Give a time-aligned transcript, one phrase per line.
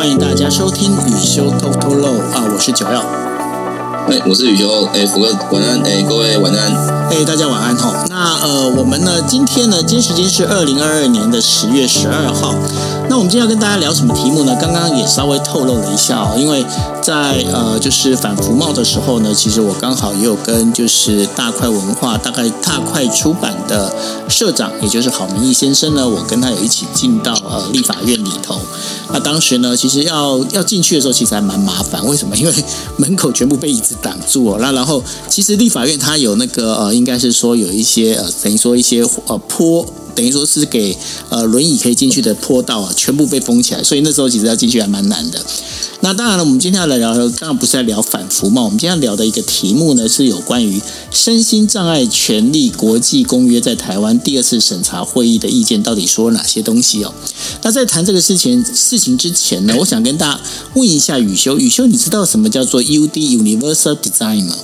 [0.00, 3.04] 欢迎大家收听雨修偷偷漏啊，我是九耀。
[4.08, 6.74] 哎，我是雨修，哎，福哥晚安，哎，各位晚安，
[7.10, 8.06] 哎，大家晚安哈。
[8.08, 12.54] 那呃，我们呢，今天呢，今天时间是二零二二年的十月十二号。
[13.10, 14.56] 那我们今天要跟大家聊什么题目呢？
[14.60, 16.64] 刚刚也稍微透露了一下哦，因为
[17.02, 23.92] 在呃，就是反服贸的时候呢，其实我刚好也有跟就是大块文化，大概大块出版的
[24.28, 28.60] 社长，也就是郝明义先生呢，我跟他有一起进到呃立法院里头。
[29.12, 32.06] 那当时呢，其实要要进去的时候，其实还蛮麻烦。
[32.06, 32.36] 为什么？
[32.36, 32.54] 因为
[32.96, 34.58] 门口全部被椅子挡住哦。
[34.60, 39.84] 那然后，其实立法院它有那个呃，应该是说有一些呃，等于说一些呃坡。
[40.14, 40.96] 等于说是给
[41.28, 45.40] 呃轮椅可以进去的坡道啊，全部被封起来，所以那时候其实要进去还蛮难的。
[46.02, 48.62] 那当然了，我们今天要来聊，当然不是在聊反服嘛。
[48.62, 57.12] 我们今天要聊的一个题目呢，是有关于身心障碍权利国际公约在台湾第二次审查会议的意见，到底说了哪些东西哦？
[57.62, 60.40] 那在谈这个事情事情之前呢，我想跟大家
[60.72, 64.56] 问一下雨修，雨修，你知道什么叫做 UD Universal Design 吗？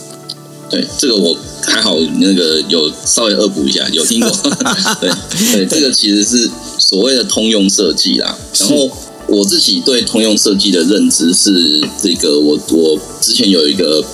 [0.68, 4.28] 对，这个我还好，那个有稍微恶补一下，有听过。
[5.00, 5.08] 对
[5.52, 8.36] 对，这个其实是所谓的通用设计啦。
[8.58, 8.90] 然后
[9.28, 14.04] 我自己对通用设计的认知是，这个我我之前有一个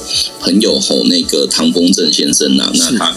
[0.40, 3.16] 朋友吼，那个唐风正先生啊，那他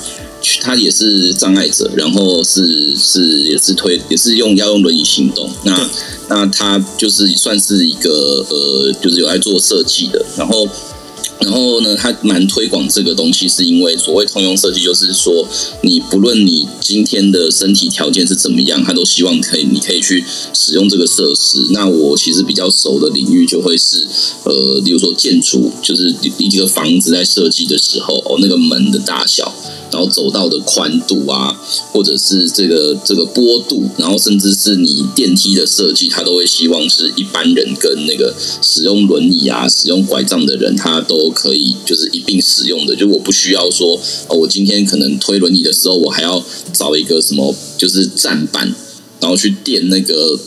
[0.62, 5.52] 他也是障碍者，然后是是也是推也是用要用轮椅行动。
[5.64, 5.90] 那
[6.30, 10.66] 那他就是算是一个呃，就是有在做设计的，然后。
[11.40, 15.48] 然后呢，他蛮推广这个东西，是因为所谓通用设计，就是说
[15.82, 21.68] 你不论你今天的身体条件是怎么样，他都希望可以，你可以去使用这个设施。
[21.72, 24.08] 那我其实比较熟的领域就会是，
[24.44, 29.54] 呃，比如说建筑，就是你这个房子在设计的时候，哦，那个门的大小。
[29.96, 31.58] 然后走道的宽度啊，
[31.94, 42.94] 或者是这个这个坡度，然后甚至是你电梯的设计，他都会希望是一般人跟那个使用轮椅啊、使用拐杖的人，他都可以就是一并使用的。
[42.94, 43.98] 就我不需要说，
[44.28, 48.76] 哦，我今天可能推轮椅的时候，我还要找一个什么就是站板，
[49.22, 50.38] 然后去垫那个。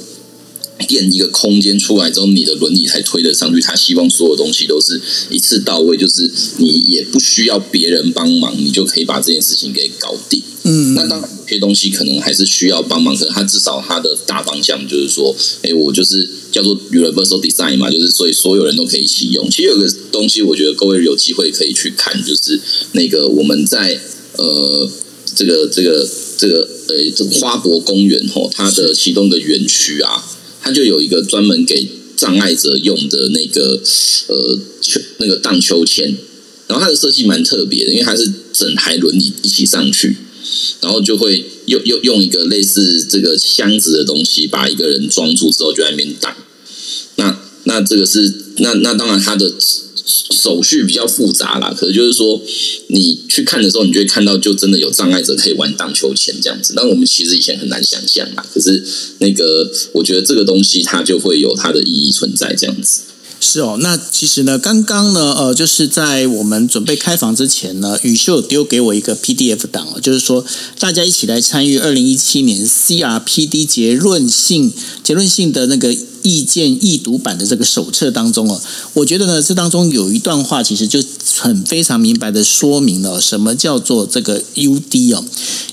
[0.87, 3.61] 垫一个空间出来之后，你的轮椅才推得上去。
[3.61, 5.01] 他希望所有东西都是
[5.31, 10.43] 一次到位，就是你也不需要别人帮忙，你就可以把这件事情给搞定。
[10.65, 19.49] 嗯，那当然有些东西可能还是需要帮忙，可是他至少他的大方向就是说，哎，我就是叫做 universal design 嘛，就是所以所有人都可以一起用。
[19.51, 22.61] 其实有个东西，我觉得各位有机会可以去看，就是
[22.93, 23.99] 那个我们在
[24.37, 24.91] 呃
[25.35, 26.07] 这个这个
[26.37, 30.23] 这个呃这个花博公园吼，它的其中的园区啊。
[30.69, 33.81] 它就有一个专门给障碍者用的那个
[34.27, 36.15] 呃秋那个荡秋千，
[36.67, 40.17] 然后它的设计蛮特别的，因为它是整台轮椅一起上去，
[40.83, 46.37] 然后就会用用用一个类似这个箱子的东西把一个人装住之后就在那边荡。
[47.17, 49.55] 那那这个是那那当然它的。
[50.09, 52.41] 手续比较复杂啦，可是就是说，
[52.87, 56.73] 你去看的时候，你就会看到，就真的有障碍者可以玩荡秋千这样子。
[56.75, 58.83] 那我们其实以前很难想象啦，可是
[59.19, 63.03] 那个，我觉得这个东西它就会有它的意义存在这样子。
[63.41, 70.45] 是哦，那其实呢，刚刚呢，呃，就是在我们准备开房之前呢，宇秀丢给我一个 PDF 档哦，就是说
[70.81, 74.73] 大家一起来参与二零一七年 CRPD 结论性
[75.05, 75.95] 结论性的那个。
[76.29, 78.61] 意见易读版的这个手册当中哦，
[78.93, 81.03] 我觉得呢，这当中有一段话，其实就
[81.39, 85.25] 很非常明白的说明了什么叫做这个 UD 哦，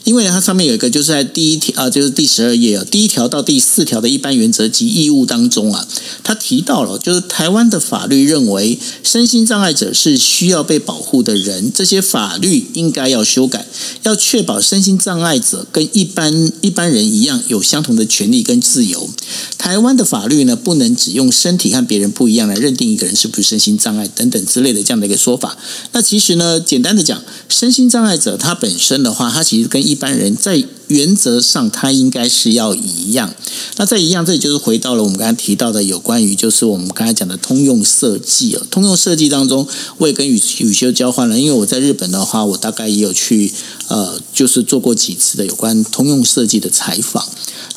[0.06, 5.86] 因为它上面有一个就是在第一条啊，就是第十二页啊，第一条到第四条的一般原则及义务当中啊，
[6.24, 13.68] 他提到了，就是台湾的法律认为身心障碍者是需要被保护的人，这些法律应该要修改，
[14.04, 19.10] 要确保身心障碍者跟一般一般人一样有相同的权利跟自由。
[19.58, 20.45] 台湾的法律。
[20.46, 25.58] 呢，不能只用身体和别人不一样来认定一个人是不是身心障碍等等之类的这样的一个说法。
[25.92, 33.34] 那其实呢，简单的讲，身心障碍者他本身的话，他其实跟一般人在原则上它应该是要一样。
[33.78, 38.62] 那在一样，这里就是回到了我们刚才提到的有关于就是我们刚才讲的通用设计哦。
[38.70, 39.68] 通用设计当中，
[39.98, 43.52] 我也跟宇宇修交换了，因为我在日本的话，我大概也有去
[43.88, 47.26] 呃，就是做过几次的有关通用设计的采访。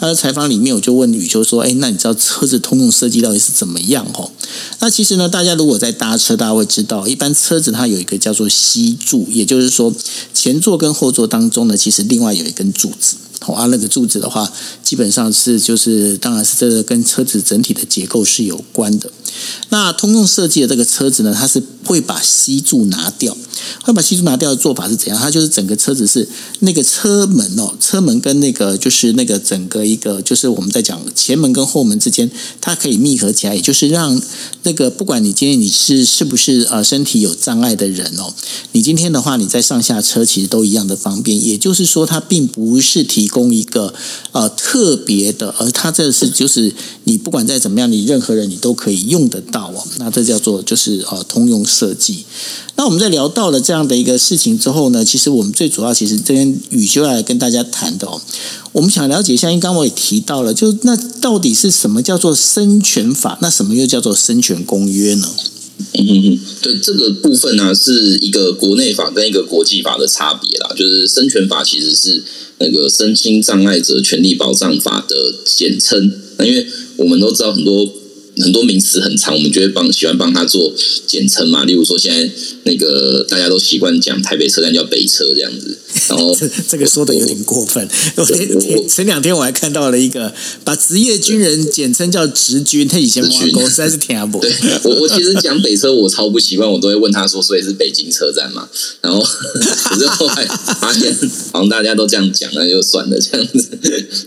[0.00, 4.06] 他的采访里面，我就问宇修说：“哎，那你知道车子通用设计到底是怎么样？
[4.14, 4.30] 哦，
[4.78, 9.92] 那其实呢，大家如果在搭车，大家会知道，一般车子它有一个叫做吸柱，也就是说，
[10.32, 13.07] 前座跟后座当中呢，其实另外有一根柱子。
[13.46, 14.50] 哦，啊，那个柱子的话，
[14.82, 19.10] 基本上是就是当然是这个跟车子整体的结构是有关的。
[19.68, 23.36] 那通用设计的这个车子呢，它是会把吸柱拿掉，
[23.84, 25.18] 会把吸柱拿掉的做法是怎样？
[25.18, 26.26] 它就是整个车子是
[26.60, 32.28] 那个车门哦，车门跟那个就是那个整个一个就是我们在讲前门跟后门之间，
[32.60, 34.20] 它可以密合起来，也就是让
[34.64, 38.34] 那个不管你今天你是是不是呃身体有障碍的人哦，
[38.72, 41.28] 你今天的话你在上下车其实都一样的方便。
[41.38, 43.94] 也就是说，它并不是提供一个
[44.32, 46.72] 呃特别的，而它这是就是
[47.04, 49.86] 你不管再怎么样，你任何人你都可以用得到哦。
[49.98, 52.24] 那这叫做就是呃通用设计。
[52.76, 58.20] 那我们在聊到了这样的一个事情之后呢，其实我们最主要其实这边宇修要来跟大家谈的哦，
[58.72, 63.36] 我们想了解一下，因为刚我也提到了，就那到底是什么叫做生权法？
[63.42, 65.28] 那什么又叫做生权公约呢？
[65.92, 70.74] 嗯哼哼，对这个部分呢，是一个国内法跟一个国际法的差别啦。
[70.76, 72.22] 就是生权法其实是
[72.58, 76.12] 那个身心障碍者权利保障法的简称。
[76.38, 76.66] 那因为
[76.96, 77.94] 我们都知道很多。
[78.42, 80.72] 很多名词很长，我们就会帮喜欢帮他做
[81.06, 81.64] 简称嘛。
[81.64, 82.30] 例如说，现在
[82.64, 85.78] 那个大家都习惯讲台北车站叫北车这样子。
[86.08, 86.34] 然后
[86.68, 87.86] 这个说的有点过分。
[88.16, 88.24] 我
[88.88, 90.32] 前两天我还看到了一个
[90.64, 94.40] 把职业军人简称叫职军，他以前挖沟实在是听不。
[94.40, 94.52] 对，
[94.84, 98.68] 我我其实讲北车我超不习惯，我都会问他说，所以是北京车站嘛？
[99.00, 99.20] 然后
[99.90, 100.46] 可是后来
[100.80, 101.14] 发现，
[101.52, 103.68] 好像大家都这样讲，那就算了这样子。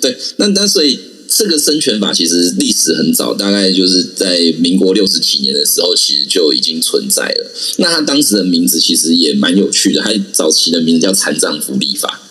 [0.02, 1.00] 对，那那所以。
[1.34, 7.52] 这个生权法其实历史很早，大概就是在民国六十几年的时候，其实就已经存在了。
[7.78, 12.22] 那他当时的名字其实也蛮有趣的，他早期的名字叫残障福利法，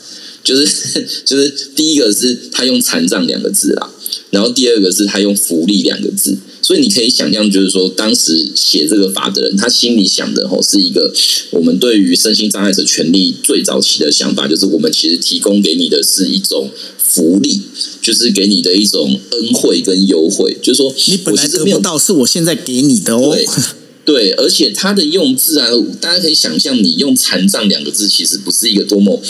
[0.45, 3.91] 就是就是第一个是他用残障两个字啦，
[4.29, 11.11] 然后第二个是他用福利两个字，所以你可以想象，就是说当时写这个法的人，他心里想的吼是一个
[11.53, 16.71] 我们对于身心障碍者权利最早期的想法，就是我们其实提供给你的是一种。
[17.13, 17.61] 福利
[18.01, 23.37] 就是给你的一种恩惠跟优惠，就是说你本来得不到，是我现在给你的哦。
[24.05, 25.69] 对，而且它的用字啊，
[26.01, 29.21] 大家可以想象，你用残障两个字，其实不是一个多么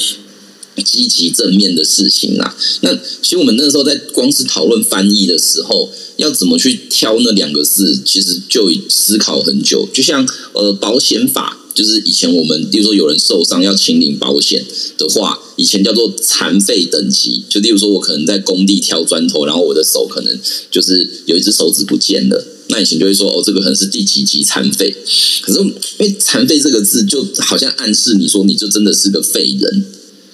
[0.84, 2.56] 积极正面的事情啦。
[2.82, 9.88] 那其实我们那个时候在光是讨论翻译的时候，要怎么去挑那两个字，其实就思考很久。
[9.92, 11.56] 就像呃，保险法。
[11.74, 14.64] 就是以前我们，比如说有人受伤要请领保险
[14.98, 17.44] 的话，以前叫做残废等级。
[17.48, 20.38] 就例如说，我可能在工地挑砖头，然后我的手可能
[20.70, 24.94] 就是有一只手指不见了，那以前就会说哦，这个可能是第几级残废。
[25.42, 29.84] 可是因为残废这个字，就好像暗示你说你就真的是个废人。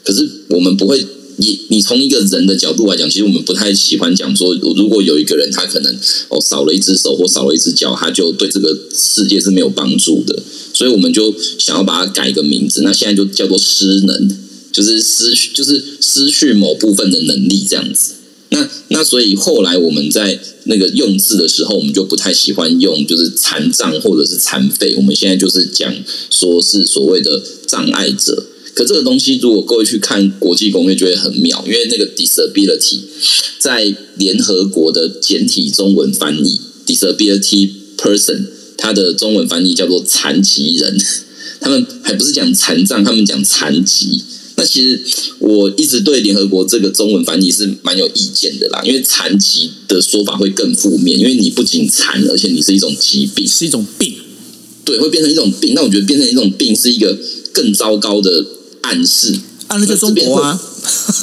[0.05, 1.05] 可是我们不会，
[1.39, 5.95] 你你从一个人的角度来讲，其实我们不太喜欢讲说，如果有一个人他可能
[6.29, 10.43] 哦少了一只手或少了一只脚，他就对这个世界是没有帮助的。
[10.73, 14.39] 所以我们就想要把它改一个名字，那现在就叫做失能，
[14.73, 18.13] 就是失就是失去某部分的能力这样子。
[18.51, 25.93] 那那所以后来我们在那个用字的时候，我们就不太喜欢用就是残障或者是残废，我们现在就是讲
[26.31, 28.47] 说是所谓的障碍者。
[28.77, 33.01] 可这个东西，如果各位去看国际公约，就会很妙，因为那个 disability
[33.59, 38.49] 在联合国的简体中文翻译 disability person。
[38.77, 40.99] 它的中文翻译叫做残疾人，
[41.59, 44.23] 他们还不是讲残障，他们讲残疾。
[44.57, 45.01] 那其实
[45.39, 54.15] 我一直对联合国这个中文翻译是蛮有意见的啦，因为残疾的说法会更负面，因为你不仅残，而且你是一种疾病，是一种病，
[54.85, 55.73] 对，会变成一种病。
[55.75, 57.19] 那我觉得变成一种病是一个
[57.53, 58.45] 更糟糕的
[58.87, 59.35] 暗示，
[59.69, 60.59] 暗示就中国啊。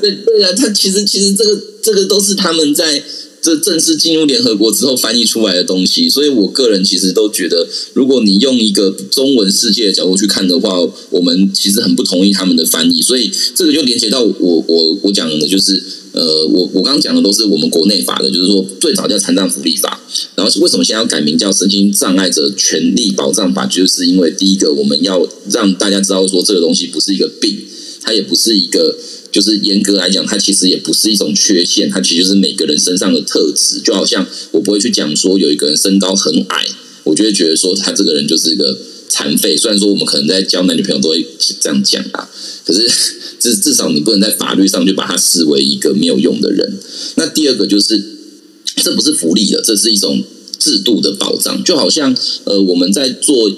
[0.00, 3.02] 对对啊，他其实其实这个这个都是他们在。
[3.44, 13.02] 这正式进入联合国之后翻译出来的东西，所以我个人其实都觉得，如果你用一个中文世界的角度去看的话，我们其实很不同意他们的翻译。
[13.02, 15.78] 所以这个就连接到我我我讲的，就是
[16.14, 20.00] 呃，我我刚刚讲的都是我们国内法的，就是说最早叫残障福利法，
[20.36, 23.66] 然后为什么现在要改名叫身心障碍者权利保障法？
[23.66, 27.58] 就是因为第一个，我们要让大家知道说这个东西不是一个病，
[28.00, 28.96] 它也不是一个。
[29.34, 33.80] 就是严格来讲，它其实也不是一种缺陷，它其实就是每个人身上的特质。
[33.80, 36.64] 就好像我不会去讲说有一个人身高很矮，
[37.02, 38.78] 我就会觉得说他这个人就是一个
[39.08, 39.56] 残废。
[39.56, 41.26] 虽然说我们可能在交男女朋友都会
[41.60, 42.30] 这样讲啊，
[42.64, 42.88] 可是
[43.40, 46.78] 至至少你不能在法律上就把他视为一个没有用的人。
[47.16, 48.02] 那第二个就是，
[48.82, 50.22] 这不是福利的，这是一种
[50.58, 51.62] 制度的保障。
[51.64, 52.14] 就好像
[52.44, 53.50] 呃，我们在做。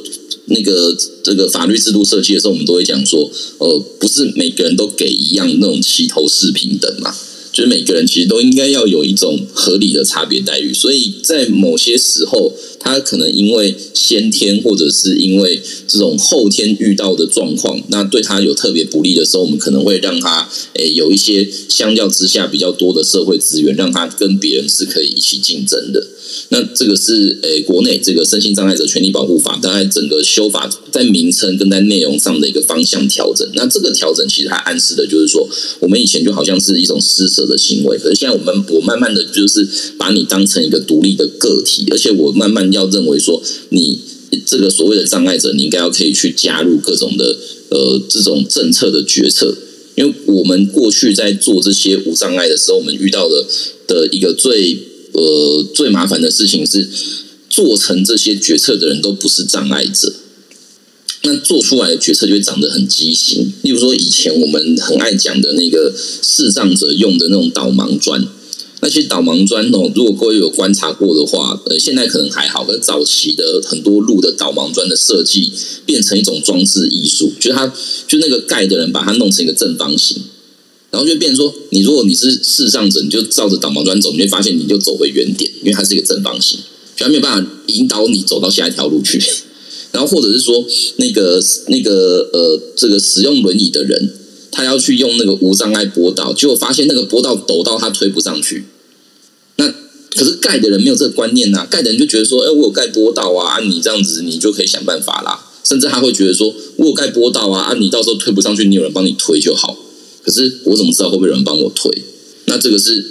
[0.48, 3.28] 那个这个法律制度设计的时候，我们都会讲说，
[3.58, 7.12] 呃，不是每个人都给一样那种齐头式平等嘛。
[7.56, 26.06] 就是每个人其实都应该要有一种合理的差别待遇，所以在某些时候，他可能因为先天或者是因为这种后天遇到的状况，那对他有特别不利的时候，我们可能会让他诶有一些相较之下比较多的社会资源，让他跟别人是可以一起竞争的。
[26.50, 33.48] 那这个是诶，国内这个身心障碍者权利保护法，大概整个修法在名称跟在内容上的一个方向调整。
[33.54, 35.48] 那这个调整其实它暗示的就是说，
[35.80, 39.66] 我们以前就好像是一种施舍的行为，可是现在我们我慢慢的就是
[39.98, 43.98] 把你当成一个独立的个体，而且我慢慢要认为说，你
[44.46, 47.36] 这个所谓的障碍者，你应该要可以去加入各种的
[47.70, 49.56] 呃这种政策的决策，
[49.96, 53.44] 因为我们过去在做这些无障碍的时候，我们遇到的
[53.88, 54.78] 的一个最。
[55.16, 56.88] 呃，最麻烦的事情是，
[57.48, 60.12] 做成这些决策的人都不是障碍者，
[61.22, 63.52] 那做出来的决策就会长得很畸形。
[63.62, 68.26] 例如说，以前我们很爱讲的那个视障者用的那种导盲砖，
[68.80, 75.50] 那些导盲砖哦，如果各位有观察过的话，呃，现在可能还好，可早期的很多路的导盲砖的设计
[75.86, 77.72] 变成一种装置艺术，就是它
[78.06, 80.22] 就那个盖的人把它弄成一个正方形。
[80.96, 86.58] 然后就变成说，你如果你是视障者，你就照着导盲砖走，你会发现你就走回原点，因为它是一个正方形，
[86.96, 89.22] 所以没有办法引导你走到下一条路去。
[89.92, 90.64] 然后或者是说，
[90.96, 94.10] 那个那个呃，这个使用轮椅的人，
[94.50, 98.64] 他要去用那个无障碍坡道，结果发现那个坡道陡到他推不上去。
[99.56, 99.68] 那
[100.14, 105.44] 可是盖的人没有这个观念呐，盖的人就觉得说，哎，我有盖坡道啊，你这样子你就可以想办法啦。
[105.62, 109.76] 甚至他会觉得说，我有盖坡道啊，啊，你到时候推不上去，你有人帮你推就好。
[110.26, 112.02] 可是我怎么知道会不会有人帮我推？
[112.46, 113.04] 那这个是，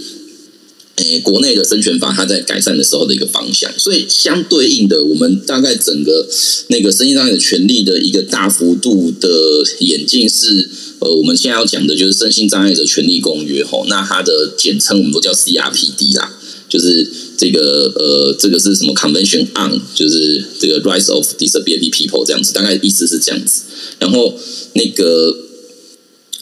[0.98, 3.72] 诶，国内的生权法它在改善的时候的一个方向。
[3.78, 6.28] 所以相对应的，我们大概整个
[6.68, 9.30] 那个身心障碍的权利的一个大幅度的
[9.80, 10.70] 演进是，
[11.00, 13.86] 呃，我们现在要讲的就是身心障碍者权利公约吼。
[13.88, 23.62] 那它的简称我们都叫 CRPD 啦，就是这个呃，这个是什么 Convention on，就是这个 Rights of Disability People 这样子，大概意思是这样子。
[24.00, 24.38] 然后
[24.74, 25.45] 那个。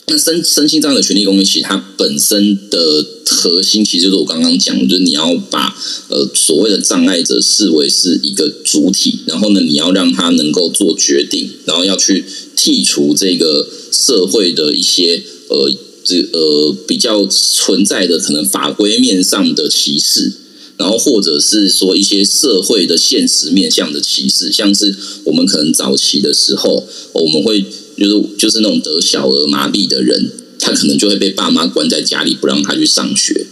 [0.08, 5.74] 那身身心障碍的权利公约，其实它本身的核心，其实就是我刚刚讲，就是你要把
[6.10, 12.26] 呃所谓的障碍者视为是一个主体，然后呢，你要让他能够做决定，然后要去
[12.58, 15.72] 剔除这个社会的一些呃
[16.04, 20.34] 这呃比较存在的可能法规面上的歧视，
[20.76, 24.94] 然后或者是说一些社会的现实面向的歧视，像是
[25.24, 27.66] 我们可能早期的时候，我们会。
[27.98, 33.48] 就是就是那种得小儿麻痹的人，他可能就会被爸妈关在家里，不让他去上学。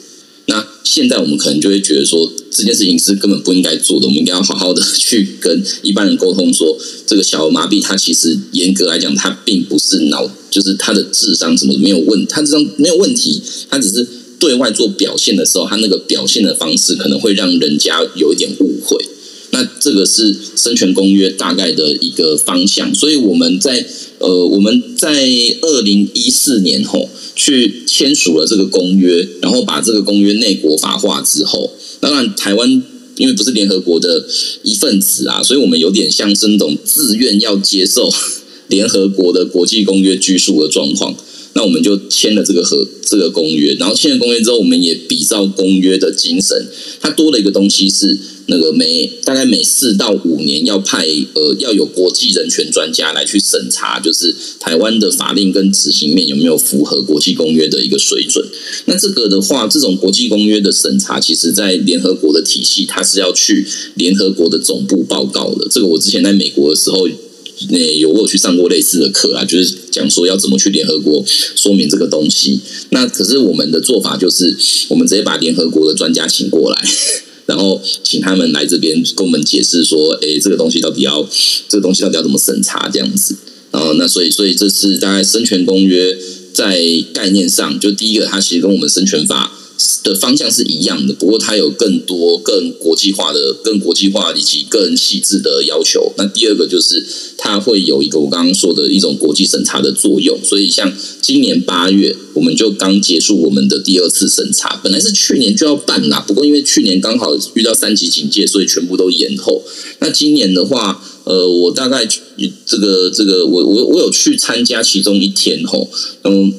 [0.47, 4.07] 那现在我们可能就会觉得说，这件事情是根本不应该做的。
[4.07, 14.05] 我们应该要好好的 去跟一般人沟通，说这个小儿麻痹，他其实严格来讲，他并不是脑，就是他的智商什么没有问，他智商没有问题，他只是
[14.39, 18.97] 对外做表现的时候，他那个表现的方式可能会让人家有一点误会。
[19.51, 23.85] 那这个是生权公约大概的一个方向，所以我们在。
[24.21, 25.11] 呃，我们在
[25.61, 32.83] 二零一四年后去签署了这个公约，然后把这个公约内国法化之后，当然台湾
[33.17, 34.25] 因为不是联合国的
[34.63, 38.09] 一份子啊，所以我们有点像是那种自愿要接受
[38.67, 41.15] 联合国的国际公约拘束的状况。
[41.53, 46.67] 那我们就签了这个合这个公约，然后签了公约之后，我们也比照公约的精神，
[46.99, 48.17] 它多了一个东西是。
[48.47, 51.05] 那个每大概每四到五年要派
[51.35, 58.45] 呃要有国际人权专家来去审查，就是台湾的法令跟执行面有没有符合国际公约的一个水准。
[58.85, 65.69] 那这个的话，这种国际公约的审查，其实在联合国的体系，它是要去联合国的总部报告的。
[65.71, 67.07] 这个我之前在美国的时候，
[67.69, 71.23] 那有我有去上过类似的课啊，就是讲说要怎么去联合国
[71.55, 72.59] 说明这个东西。
[72.89, 74.57] 那可是我们的做法就是，
[74.89, 76.81] 我们直接把联合国的专家请过来。
[77.47, 81.27] 然后请他们来这边跟我们解释说，哎，这个东西到底要，
[81.67, 83.35] 这个东西到底要怎么审查这样子。
[83.71, 86.17] 然后那所以，所以这是大概生权公约
[86.53, 86.81] 在
[87.13, 89.51] 概念上，就第一个，它其实跟我们生权法。
[90.03, 96.11] 的方向是一样的，不过它有更多、更国际化的、更国际化以及更细致的要求。
[96.17, 97.05] 那第二个就是
[97.37, 100.37] 它会有一个我刚刚说的一种国际审查的作用。
[100.43, 109.63] 所以像今年八月，我们就刚结束我们的第二次审查，本来是去年就要办啦，不过因为去年刚好遇到三级警戒，所以全部都延后。
[109.99, 112.05] 那今年的话，呃，我大概
[112.65, 115.89] 这个这个，我我我有去参加其中一天吼，
[116.23, 116.53] 嗯。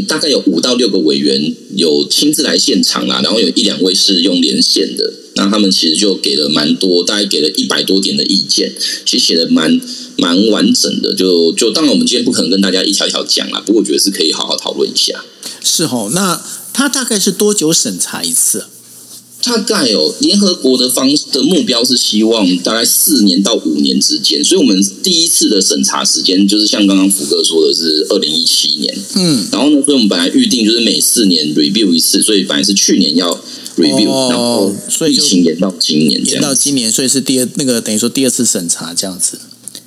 [0.00, 8.72] 大概有五到六个委员有亲自来现场啦，然后有一两位是用连线的，那他们其实就给了蛮多，大概给了一百多点的意见，
[9.04, 9.80] 其实写的蛮
[10.16, 11.14] 蛮完整的。
[11.14, 15.24] 就就当然我们今天不可能跟大家一条一条讲啦，不过我觉得是可以好好讨论一下。
[15.62, 18.60] 是哦，那他大概是多久审查一次？
[18.60, 18.68] 啊
[19.44, 33.28] 大概哦联合国的方的目标是希望大概四年到五年之间，所以我们第一次的审查时间就是像刚刚福哥说的是二零一七年，嗯，然后呢，所以我们本来预定就是每四年 review 一次，所以本来是去年要
[33.76, 36.54] review，、哦然后疫所以延到今年延到。
[36.54, 39.38] 今年，所以是第二那个等于说第二次审查这样子。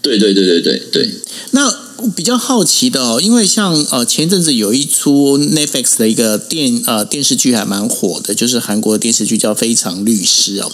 [0.06, 1.10] 对对对对对对，
[1.52, 1.66] 那
[1.98, 10.72] 我比较好奇的哦，因为像呃前阵子有一出 Netflix 的一个电呃电视剧还蛮火的，就是韩国的电视剧叫《非常律师》哦。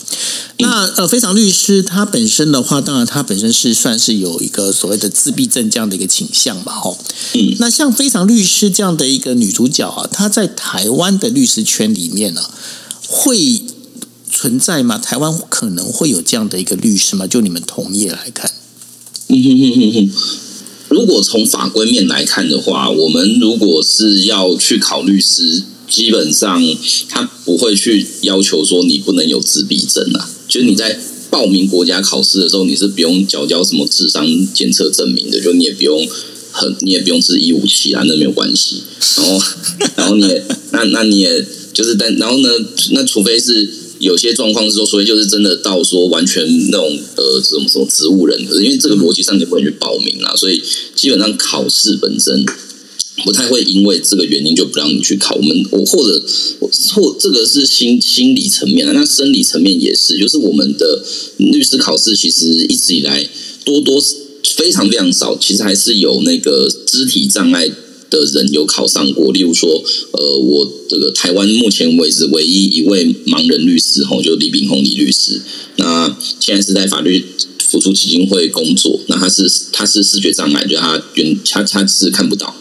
[0.58, 6.98] 那呃，非常律师他本身的话，当然他本身是算是有一个所谓的自闭症这样的一个倾向吧，哦。
[7.36, 12.42] 嗯，那像非常律师这样的一个女主角啊，她在台湾的律师圈里面呢、
[13.08, 13.62] 会
[14.30, 14.98] 存在吗？
[14.98, 17.28] 台湾可能会有这样的一个律师吗？
[17.28, 18.52] 就你们同业来看，
[19.32, 20.12] 哼哼哼哼哼。
[20.90, 26.62] 如果从法规面来看的话，我们如果是要去考律师，基本上
[27.08, 30.30] 他不会去要求说你不能有自闭症啊。
[30.50, 36.06] 就是你在报名国家考试的时候，你是不用缴交什么智商检测证明的，就你也不用
[36.52, 38.84] 很，你也不用是一五七啊，那没有关系。
[39.16, 39.46] 然后，
[39.96, 42.50] 然后你也那那你也就是但然后呢，
[42.92, 43.70] 那除非是
[44.01, 50.62] 有些状况是说，所以就是真的到说完全那种呃什么什么植物人，可是因为这个逻辑上你不能去报名啦，所以
[50.96, 52.43] 基本上考试本身
[53.24, 55.36] 不太会因为这个原因就不让你去考。
[55.36, 56.24] 我们我或者
[56.60, 61.03] 我或这个是心心理层面的，那生理层面也是，就是我们的
[61.38, 63.29] 律师考试其实一直以来
[63.63, 64.03] 多多
[64.43, 67.70] 非常非常少，其实还是有那个肢体障碍。
[68.12, 75.41] 的人有考上过，例如说，呃，我这个台湾目前为止唯一一位盲人律师，吼，就李炳宏李律师，
[75.77, 77.25] 那现在是在法律
[77.58, 82.53] 辅助基金会工作，那他是他是视觉障碍，就他原他他是看不到，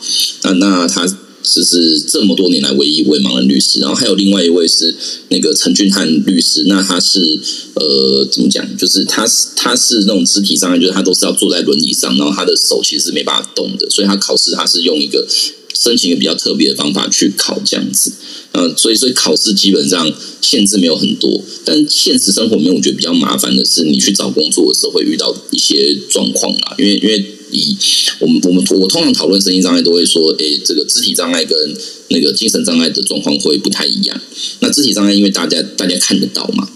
[0.45, 1.05] 那那他
[1.43, 4.95] 是是这么多年来唯一一位盲人律师，然后还有另外一位是
[5.29, 7.41] 那个陈俊汉律师，那他是
[7.75, 15.27] 呃怎么讲，就是他是他是那种肢体障碍，就是他都是要坐在轮椅上，然后他的手其实是没办法动的，所以他考试他是用一个
[15.75, 18.13] 申请一个比较特别的方法去考这样子。
[18.53, 26.75] 呃，所以所以考试基本上限制没有很多，但现实生活里面我觉得比较麻烦的是，你去找工作的时候会遇到一些状况啦。
[26.77, 27.77] 因为因为一
[28.19, 31.77] 我们我们我通常讨论身心障碍都会说，诶，这个肢体障碍跟
[32.09, 34.21] 那个精神障碍的状况会不太一样。
[34.61, 36.69] 那肢体障碍因为大家大家看得到嘛，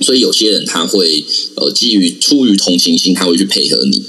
[0.00, 1.24] 所以有些人他会
[1.56, 4.02] 呃基于出于同情心，他会去配合你。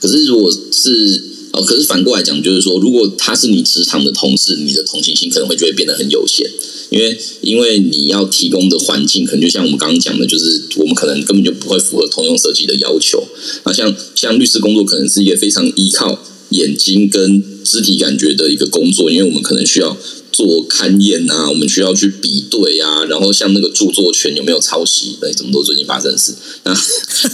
[0.00, 6.50] 可是如果是哦，可是反过来讲，就是说，如果他是你职场的同事，你的同情心可能会就会变得很有限，
[6.88, 13.22] 因为因为你要提供的环境，可能就像我们刚刚讲的，就是我们可能根本就不会符合通用设计的要求。
[13.64, 16.18] 那像像律师工作，可能是一个非常依靠
[16.52, 19.96] 眼睛跟肢体感觉的一个工作，因为我们可能需要
[20.32, 26.34] 做勘验啊，我们需要去比对啊，然后像那个著作权有没有抄袭，哎，怎么都最近发生的事，
[26.64, 26.72] 那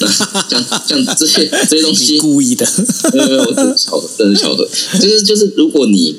[0.00, 2.66] 那像像这些这些东西，故意的，
[3.12, 4.68] 没有没有，这是巧合，真是巧合。
[5.00, 6.14] 就是就是，如果你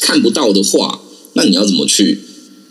[0.00, 1.00] 看不到的话，
[1.34, 2.20] 那你要怎么去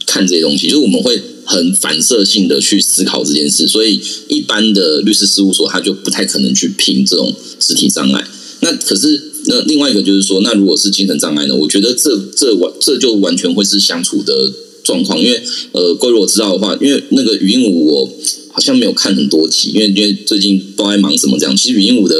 [0.05, 0.67] 看这些东西？
[0.67, 8.25] 就是我们会很反射性的去思考这件事，所以一般的律师事务所他就不太可能去评这种肢体障碍。
[8.63, 11.53] 那可是那另外一个就是说，那如果是精神障碍呢？
[11.55, 14.51] 我觉得这这完这就完全会是相处的
[14.83, 15.41] 状况，因为
[15.73, 18.09] 呃，各位如果知道的话，因为那个语音舞我
[18.51, 21.55] 好像没有看很多集，因为因为最近都在忙什么这样。
[21.55, 22.15] 其实语音舞的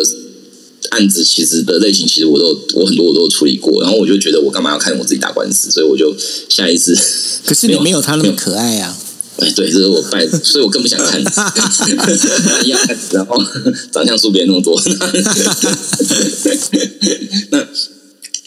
[0.90, 6.14] 案子其实的类型，其实我都我很多我都处理过，然后我就觉得我干嘛要看我自己打官司，所以我就
[6.50, 6.94] 下一次，
[7.46, 9.00] 可是你没有他那么可爱啊。
[9.38, 11.19] 哎，对，这是我拜，所以我更不想看，
[12.63, 13.36] 一样看，然后
[13.91, 14.80] 长相输别人那么多，
[17.50, 17.67] 那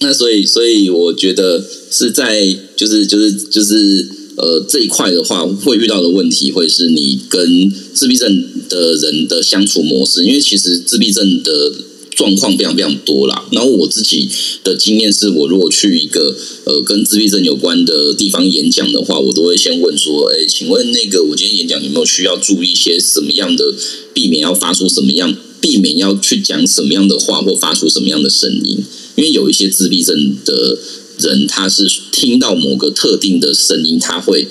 [0.01, 2.41] 那所以所以我觉得是在
[2.77, 11.73] 就是就是就是呃这一块的话，会遇到的问题会是你跟自闭症的人的相处模式，因为其实自闭症的
[12.17, 13.47] 状况非常非常多啦。
[13.53, 14.29] 然后我自己
[14.65, 23.75] 的经验是，我如果去一个呃跟自闭症有关的地方演讲的话，我都会先问说：“哎，请问那个我今天演讲有没有需要注意一些什么样的，
[24.15, 28.83] 避免要发出什么样，避免要去讲什么样的话或发出什么样的声音？
[29.17, 30.79] 因为有一些自闭症的
[31.19, 34.49] 人，他是听到某个特定的声音，他会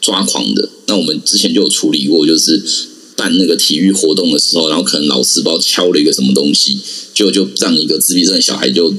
[0.00, 0.68] 抓狂的。
[0.86, 2.62] 那我们之前就有处理过，就是
[3.22, 6.76] 办那个体育活动的时候，然后可能老师不知道敲了一个什么东西，
[7.14, 8.92] 就就让一个自闭症的小孩就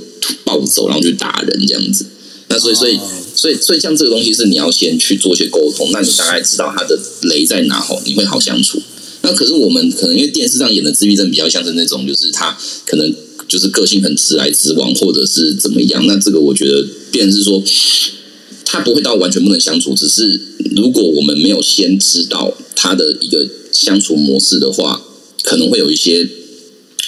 [0.45, 2.05] 暴走，然后去打人这样子。
[2.47, 2.97] 那所以所以
[3.35, 8.81] 所以所以像这个东西是你要先去做一些沟通，那你大概知道他的雷在哪吼，你会好相处。
[9.23, 13.13] 那可是我们可能因为电视上演的自闭症比较像是那种，就是他可能
[13.49, 16.05] 就是个性很直来直往，或者是怎么样。
[16.07, 17.61] 那这个我觉得，便是说。
[18.73, 20.41] 他不会到完全不能相处，只是
[20.75, 24.99] 如果我们没有先知道他的一个相处模式的话，
[25.43, 26.27] 可能会有一些。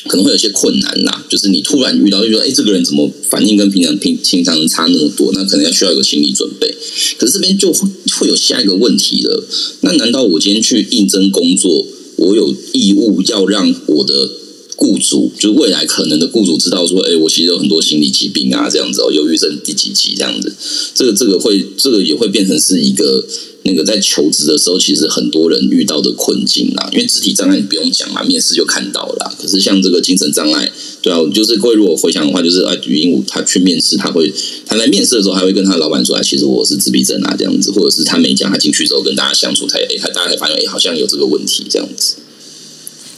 [0.08, 5.32] 可能会有些困难呐，就是你突然遇到，就说，哎，这个人怎么反应跟平常平平常人差那么多？
[5.34, 6.72] 那可能要需要一个心理准备。
[7.18, 9.44] 可是这边就会会有下一个问题了。
[9.82, 14.30] 那难道我今天去应征工作，我有义务要让我的
[14.76, 20.54] 雇主，就是未来可能的雇主知道说，哎，我其实有很多心理疾病啊，这样子哦，忧郁症第几期这样子？
[20.94, 23.26] 这个这个会，这个也会变成是一个。
[23.68, 29.36] 那个在求职的时候，其实很多人遇到的困境啦，因为肢体障碍你不用讲嘛，面试就看到了。
[29.42, 34.32] 可是像这个精神障碍，对啊，就是各位如果回想的话，就是啊，语音他去面试，他会
[34.68, 42.18] 他来面试的时候，还会跟他老板说，其实我是自闭症啊，这样子，或者是他没讲，他进去之后跟大家相处，才哎，他大家才发现，哎，好像有这个问题这样子。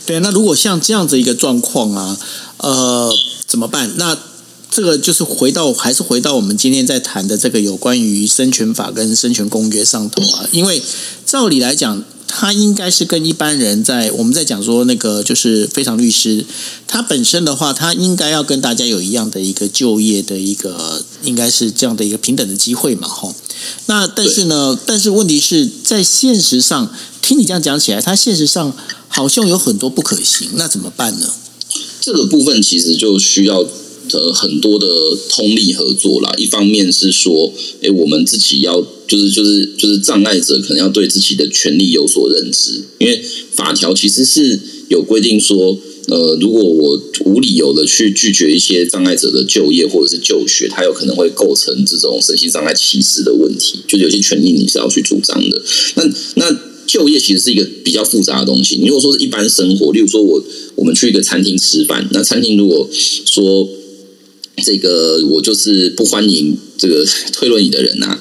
[0.08, 2.17] 对，那如果像这样子一个状况啊，
[2.58, 3.13] 呃，
[3.46, 3.91] 怎么办？
[3.98, 4.17] 那
[4.72, 10.48] 这个就是回到，还是回到我们今天在谈的这个有关于生权法跟生权公约上头啊。
[10.54, 10.82] 因为
[11.26, 16.46] 照理来讲，他应该是跟一般人在我们在讲说那个就是非常律师，
[16.88, 23.36] 他本身的话，他应该要跟大家有一样的一个就业的一个，应该是这样的一个平等的机会嘛，吼。
[23.88, 26.93] 那但是呢，但是问题是在现实上，
[27.28, 28.74] 听你这样讲起来，它现实上
[29.10, 31.30] 好像有很多不可行，那怎么办呢？
[32.00, 33.68] 这个部分其实就需要。
[34.13, 34.88] 呃，很多的
[35.30, 36.34] 通力合作啦。
[36.38, 37.52] 一方面是说，
[37.84, 55.62] 哎，我们自己要就是就是就是障碍者可能要对自己的权利有所认知，因为法条其实是有规定说，呃，如果我无理由的去拒绝一些障碍者的就业或者是就学，它有可能会构成这种身心障碍歧视的问题，就有些权利你是要去主张的。
[55.96, 56.04] 那
[56.36, 58.78] 那就业其实是一个比较复杂的东西。
[58.78, 60.41] 你如果说是一般生活，例如说我
[60.76, 63.69] 我们去一个餐厅吃饭，那餐厅如果说
[64.63, 68.17] 这个我就是不欢迎这个推轮椅的人呐，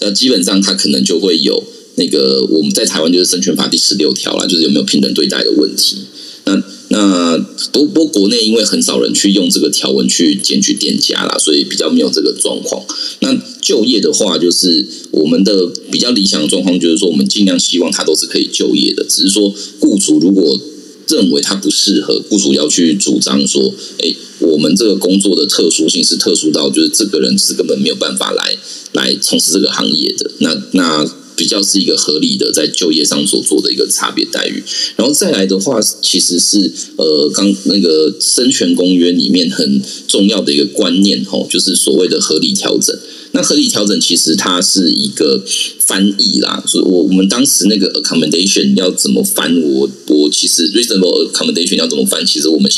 [0.00, 1.64] 那基本上他可能就会有
[1.96, 5.96] 那个我们在台湾就是生权法第十六条啦，就是有没有平等对待的问题。
[6.44, 7.38] 那那
[7.72, 12.84] 不不过国内因为很少人去用这个条文去检举店家啦，所以比较没有这个状况。
[13.20, 20.60] 那就业的话，就是我们的比较理想的状况，就是说我们尽量希望他都是可以就业的，只是说雇主如果
[21.08, 24.14] 认为他不适合，雇主要去主张说，哎。
[24.40, 28.56] 我们这个工作的特殊性是特殊到，就是这个人是根本没有办法来
[28.92, 30.30] 来从事这个行业的。
[30.38, 31.06] 那那
[31.40, 34.62] 比较是一个合理的在就业上所做的一个差别待遇。
[34.96, 42.94] 然后再来的话，其实是呃，刚那个生权公约里面很重要的一个观念吼，就是所谓的合理调整。
[43.32, 45.42] 那合理调整其实它是一个
[45.78, 49.58] 翻译啦，所以我我们当时那个 accommodation 要怎么翻？
[49.62, 52.26] 我我其实 reasonable accommodation 要怎么翻？
[52.26, 52.70] 其实我们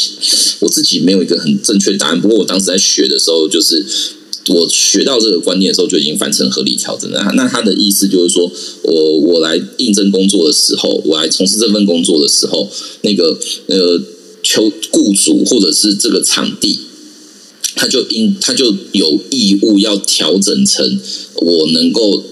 [0.61, 2.21] 我自己没有一个很正确答案。
[2.21, 3.85] 不过我当时在学的时候，就是
[4.49, 7.33] 我学到这个观念的时候，就已经翻成合理调整了。
[7.35, 8.51] 那他的意思就是说，
[8.83, 12.69] 我我来应征工作的时候，我来从事这份工作的时候，
[13.03, 14.01] 那个呃，
[14.43, 16.79] 求雇主或者是这个场地。
[17.75, 21.01] 他就应他就有义务要调整成
[21.37, 22.23] 我能够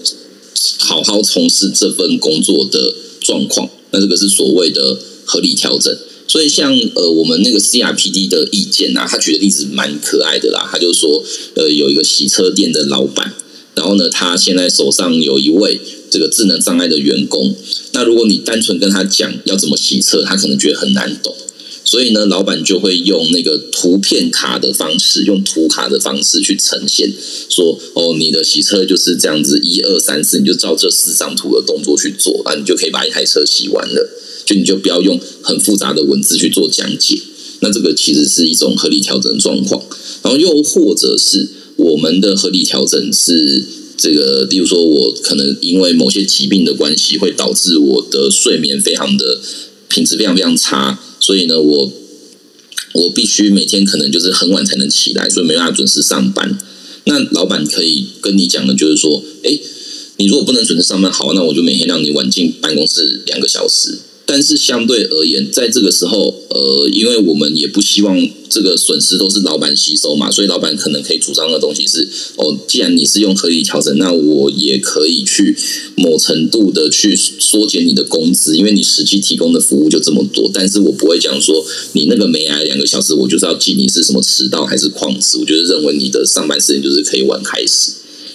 [0.77, 5.97] 好好从事这份工作的状况，那这个是所谓的合理调整。
[6.27, 10.67] 所以像呃我们那个 CRPD 的意见啊，他举的例子蛮可爱的啦。
[10.71, 11.23] 他就说
[11.55, 13.33] 呃有一个洗车店的老板，
[13.75, 15.79] 然后呢他现在手上有一位
[16.09, 17.55] 这个智能障碍的员工，
[17.93, 21.35] 那如果你单纯跟他讲要怎么洗车，他可能觉得很难懂。
[21.83, 27.11] 所以呢，老板就会用那个图片卡的方式，用图卡的方式去呈现，
[27.49, 34.09] 说哦，你的洗车就是这样子，一二三四，你就照这四张图的动作去做，啊，你就可以把一台车洗完了。
[34.45, 37.21] 就你就不要用很复杂的文字去做讲解。
[37.59, 39.83] 那这个其实是一种合理调整状况。
[40.23, 43.63] 然后又或者是我们的合理调整是
[43.97, 49.39] 这个，例如说我可能因为某些疾病的关系，会导致我的睡眠非常的
[49.89, 50.99] 品质非常非常差。
[51.19, 51.91] 所以呢，我
[52.93, 56.57] 我必须每天可能就是很晚才能起来，所以没办法准时上班。
[57.03, 59.59] 那老板可以跟你讲的，就是说，哎，
[60.17, 63.99] 你如果不能准时上班，好，那我就每天让你晚进办公室两个小时。
[64.31, 68.17] 但是相对而言，在这个时候，呃，因为我们也不希望
[68.47, 75.53] 这个损失都是老板吸收嘛，所以老板可能可以主张的东西是：哦，既然你是用合理调整，那我也可以去
[75.95, 80.49] 某程度的去缩减你的工资，因为你实际提供的服务就这么多。
[80.53, 85.39] 但是我不会讲说你那个没来两个小时，我就是要记你是什么迟到还是旷职。
[85.39, 87.91] 我觉得认为你的上班时间就是可以晚开始。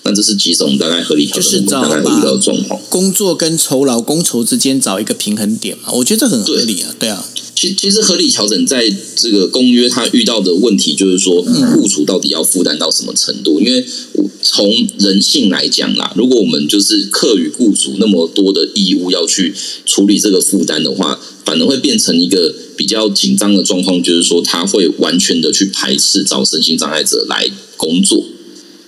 [0.06, 2.80] 那这是几种大概合理调整，大概会遇到状况。
[2.88, 5.90] 工作跟酬劳、工酬之间找一个平衡点嘛？
[5.92, 7.26] 我觉得这很合理啊，对啊。
[7.56, 8.84] 其其实合理调整在
[9.16, 13.58] 这个公约，它遇到的问题就是说，雇主到底要负担到什么程度？
[13.58, 13.84] 因为
[14.42, 19.54] 从人性来讲啦，如果我们就是课与雇主那么多的义务要去
[19.86, 28.22] 处理这个负担的话，反而会变成一个比较紧张的状况，就是说他会完全的去排斥找身心障碍者来工作。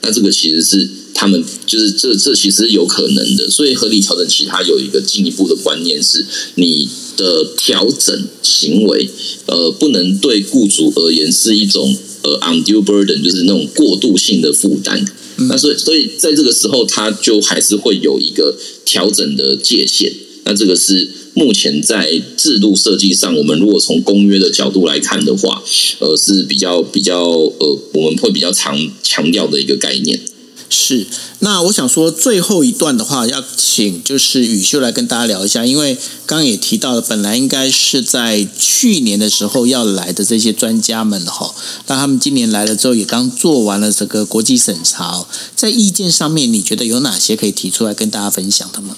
[0.03, 9.09] 那这个其实是他们就是这这其实有可能的，所以合理调整其他有一个进一步的观念是，你的调整行为，
[9.47, 15.05] 呃，不能对雇主而言是一种呃 undue burden，就是那种过度性的负担。
[15.49, 20.13] 那所以所以在这个时候，它就还是会有一个调整的界限。
[20.45, 25.63] 那这个是目前在制度设计上，我们如果从公约的角度来看的话，
[25.99, 30.21] 呃，是比较比较呃，我们会比较常强调的一个概念。
[30.71, 31.07] 是，
[31.41, 35.95] 那我想说最后一段的话，要请就是宇秀来跟大家聊一下，因为
[36.27, 41.55] 刚刚也提到了，本来应该是在去年的时候要来的这些专家们哈，
[41.87, 45.27] 那他们今年来了之后，也刚做完了这个国际审查，
[45.57, 48.97] 在意见上面，你觉得有哪些可以提出来跟大家分享的吗？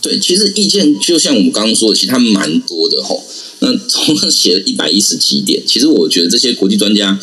[0.00, 3.14] 对，其实意见就像我们刚刚说的，其实他们蛮多的哈。
[3.60, 7.16] 那总共写了一百一十几点，其实我觉得这些国际专家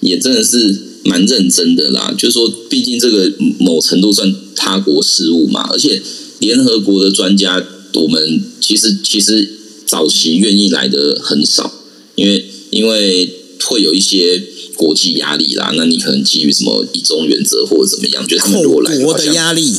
[0.00, 2.14] 也真的是蛮认真的啦。
[2.18, 6.02] 就是说，毕竟这个某程度算他国事务嘛，而且
[6.40, 7.64] 联合国的专家，
[7.94, 9.48] 我们其实其实
[9.86, 11.72] 早期愿意来的很少，
[12.14, 13.30] 因为因为
[13.64, 14.42] 会有一些
[14.74, 15.72] 国际压力啦。
[15.76, 19.74] 那你可能基于什么一中原则或者怎么样，觉得他们如果来国的压力。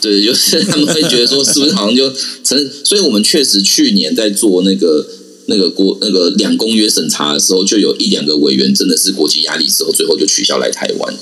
[0.00, 2.70] 对，就是他们会觉得说，是不是好像就成？
[2.82, 5.06] 所以我们确实去年在做那个
[5.46, 11.14] 那个国那个两公约审查的时候，就有一两个委员真的是国际压力之后，最后就取消来台湾。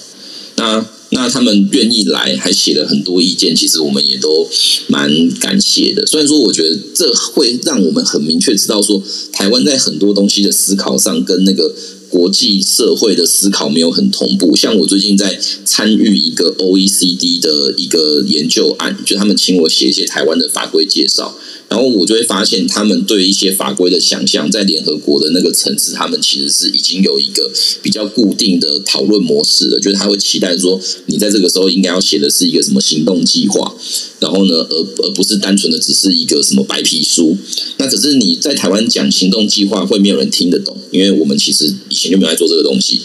[0.57, 4.49] 那那他们愿意来，还写了很多意见，其实我们也都
[4.89, 6.07] 蛮感谢的。
[6.07, 9.03] 虽然说，我觉得这会让我们很明确知道说，
[9.33, 11.75] 台湾在很多东西的思考上跟那个。
[12.11, 21.39] 国际社会的思考没有很同步，像我最近在参与一个 OECD 的一个研究案，就他们请我写一些台湾的法规介绍。
[21.71, 27.49] 然后我就会发现，他们对一些法规的想象，在联合国的那个层次，他们其实是已经有一个
[27.81, 29.79] 比较固定的讨论模式了。
[29.79, 33.73] 就是他会期待说，你在这个时候应该要写的是一个什么行动计划，
[34.19, 37.39] 然后呢，而而不是单纯的只是一个什么白皮书。
[37.77, 43.01] 那可是你在台湾讲行动计划，会没有人听得懂，因为我们其实以前就没有在做这个东西。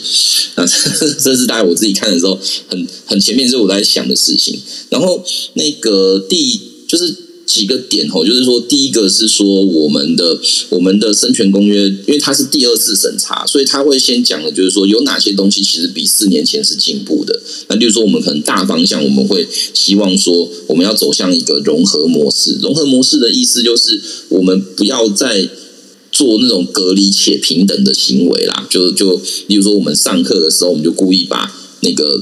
[0.56, 4.60] 那这是大概我自己看的时候，很很前面是我在想的事情。
[4.90, 5.24] 然后
[5.54, 7.25] 那个第就是。
[7.46, 17.40] 几个点哦，就是说，第一个是说我们的我们的生权公约，因为它是第二次审查，所以他会先讲的，就是说有哪些东西其实比四年前是进步的。
[17.68, 22.58] 那比如说，我们可能大方向我们会希望说，我们要走向一个融合模式。
[22.62, 25.48] 融合模式的意思就是，我们不要再
[26.12, 28.68] 做那种隔离且平等的行为啦。
[28.70, 32.22] 就就，比如说我们上课的时候，我们就故意把那个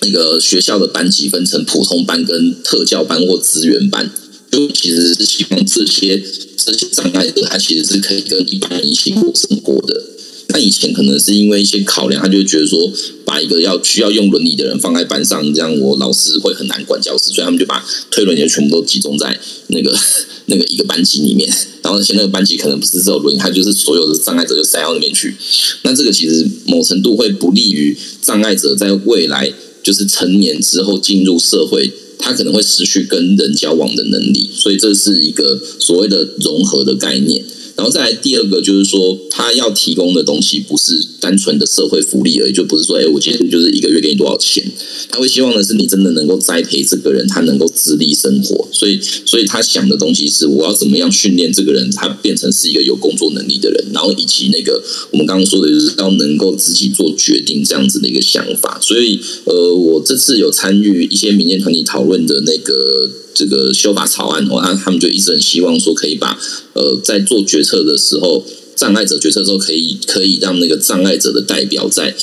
[0.00, 4.10] 那个学校的班级分成普通班、跟特教班或资源班。
[4.50, 6.22] 就其实是希望这些
[6.56, 10.04] 这些障碍者，他其实是可以跟一般人一起过生活的。
[10.50, 12.90] 那以前可能是因为一些考量，他就觉得说，
[13.26, 19.94] 把一个要需要用轮椅的人放在班上，这样我老师会很难管教室，所以他们就把推轮椅的全部都集中在那个
[20.46, 21.46] 那个一个班级里面。
[21.82, 25.36] 然后而且那个班级可能不是只有轮椅，他就是所有的障碍者就塞到那边去。
[25.82, 31.92] 那这个其实某程度会不利于障碍者在未来就是成年之后进入社会。
[32.18, 37.44] 他可能会失去跟人交往的能力，所以这是一个所谓的融合的概念。
[37.78, 44.68] 然后再来第二个就是说，他要提供的东西不是单纯的社会福利而已，就不是说，哎，我今天就是一个月给你多少钱。
[45.08, 48.66] 他会希望的是你真的能够栽培这个人，他能够自立生活。
[48.72, 53.86] 所以，所以他想的东西是，我要怎么样训练这个人，他变成是一个有工作能力的人。
[53.94, 58.80] 然后以及那个我们刚刚说的，就是要能够自己做决定这样子的一个想法。
[58.82, 63.08] 所以，呃，我这次有参与一些民间团体讨论的那个。
[63.34, 66.36] 这个修法草案，哦，他他们就一直很希望说，可以把
[66.72, 72.14] 呃，在做决策的时候，障碍者决策的时候，可以可以让那个障碍者的代表在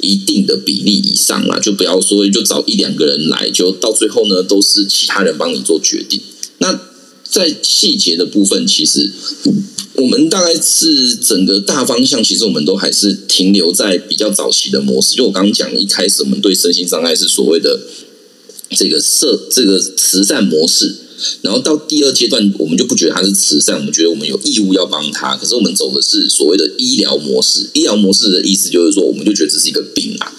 [0.00, 6.20] 一定的比例以上啦，就不要说就找一两个人来，就到最后呢，都是其他人帮你做决定。
[6.58, 6.78] 那
[7.24, 9.10] 在细节的部分，其实
[9.94, 15.16] 我们大概是整个大方向，其实我们都还是停留在比较早期的模式。
[15.16, 17.80] 就我刚刚讲，一开始我们对身心障碍是所谓的。
[18.76, 20.92] 这个社这个慈善模式，
[21.42, 25.36] 然后到第二阶段，我们就不觉得它是慈善，我们觉得我们有义务要帮他。
[25.36, 27.68] 可是我们走的是所谓的医疗模式。
[27.72, 30.32] 医疗模式的意思就是说，我们就觉得这是一个病啊，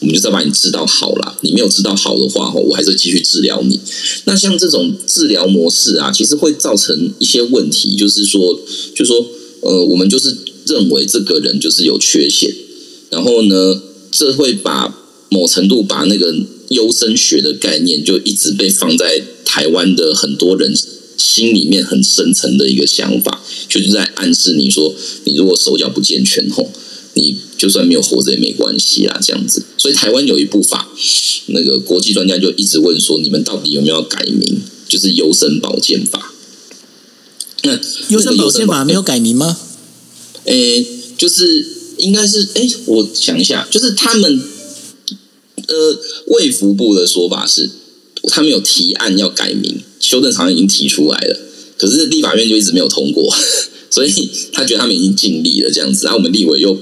[0.00, 1.38] 我们就是要把你治到好了。
[1.42, 3.80] 你没有治到好的话，我还是继续治疗你。
[4.24, 8.60] 那像这种治疗模式啊，其实会造成一些问题，就是说，
[8.94, 9.26] 就说，
[9.60, 12.54] 呃，我们就是认为这个人就是有缺陷，
[13.10, 14.96] 然后呢，这会把
[15.28, 16.34] 某程度把那个
[16.68, 20.72] 优生学的概念就一直被放在台湾的很多人
[21.16, 26.70] 心里面很深层的一个想法，就是在暗示你说，你如果手脚不健全吼，
[27.14, 29.64] 你就算没有活着也没关系啦，这样子。
[29.76, 30.88] 所以台湾有一部法，
[31.46, 34.60] 那个国际专家就一直问说，你们到底有没有改名？
[34.88, 36.32] 就是优生保健法。
[37.64, 37.76] 那
[38.10, 39.58] 优生保健法没有改名吗？
[40.44, 40.86] 诶，
[41.18, 41.66] 就是
[41.98, 44.42] 应该是诶，我想一下，就是他们
[45.66, 47.68] 呃卫福部的说法是，
[48.28, 51.38] 他们有提案要改名，修正草案已经提出来了，
[51.78, 53.34] 可是立法院就一直没有通过，
[53.90, 56.78] 所以他觉得他们已经尽力了这样子，然后我们立委又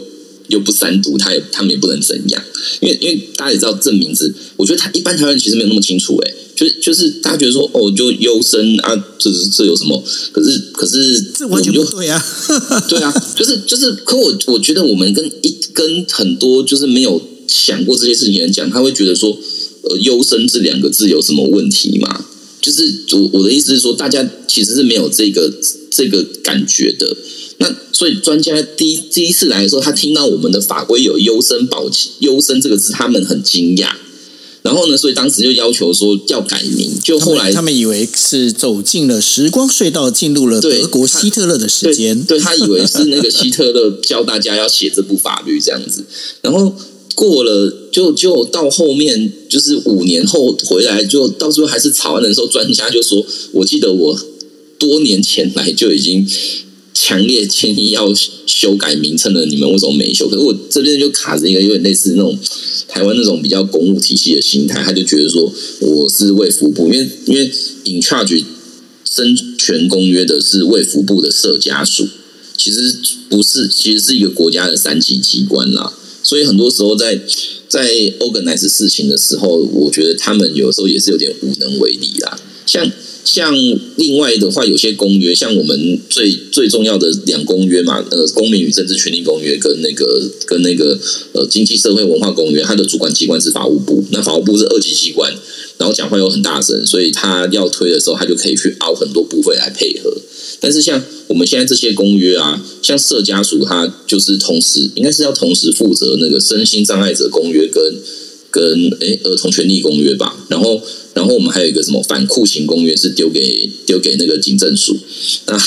[0.48, 2.42] 又不三读，他也他们也不能怎样，
[2.80, 6.34] 因为因为大家也知道这名字，我觉得他一般台湾人其实没有那么清楚诶。
[6.58, 10.02] 就是就是大家觉得说哦，就优生啊，这这有什么？
[10.32, 12.20] 可是可是这完全不对啊！
[12.90, 19.36] 对啊，就是就是，可我我觉得我们跟一跟很多就是没有想过这些事情的人讲，他会觉得说，呃，
[19.96, 22.26] 优生这两个字有什么问题吗？
[22.60, 25.50] 就是我我的意思是说，大家其实是没有这个
[25.90, 27.16] 这个感觉的。
[27.58, 33.92] 那所以专家第一第一次来的时候，他听到我们的法规有优生保优生这个字，他们很惊讶。
[34.62, 34.98] 然后呢？
[34.98, 42.22] 所以当时就要求说要改名，就后来他们以为是走进了时光隧道，进入了德国希特勒的时间。
[42.24, 46.04] 对他以为是那个希特勒教大家要写这部法律这样子。
[46.42, 46.74] 然后
[47.18, 54.16] 过了，就就到后面，就是五年后回来，就到时候还是草案的时候，专家就说：“我记得我
[54.78, 56.24] 多年前来就已经
[56.94, 58.14] 强烈建议要
[58.46, 62.38] 修改名称了，你们为什么没修？”可是我这边就卡着一个有点类似那种。
[62.86, 67.44] 台湾那种比较公务体系的心态，他就觉得说我是卫福部，因为因为
[67.84, 68.42] in charge
[69.04, 72.08] 生权公约的是卫福部的社家属，
[72.56, 72.96] 其实
[73.28, 75.92] 不是，其实是一个国家的三级机关啦。
[76.28, 77.18] 所以很多时候在
[77.68, 77.88] 在
[78.18, 82.90] organize 事情的时候，我觉得他们有时候也是有点无能为力啦，像。
[83.24, 83.54] 像
[83.96, 90.98] 另外的话，有些公约，像我们最最重要的两公约嘛，呃，《公民与政治权利公约》跟那个跟那个
[91.32, 95.30] 呃《经济社会文化公约》，它的主管机关是法务部，那法务部是二级机关，
[95.76, 100.10] 然后讲话又很大声，所以他要推的时候，他就可以去熬很多部分来配合。
[100.60, 107.94] 但是像我们现在这些公约啊，像社家属，他就是同时应该是要同时负责那个身心障碍者公约跟
[108.50, 110.82] 跟诶儿童权利公约吧，然后。
[111.14, 114.96] 然后我们还有一个什么反酷刑公约是丢给丢给那个警政署，
[115.46, 115.60] 那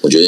[0.00, 0.26] 我觉得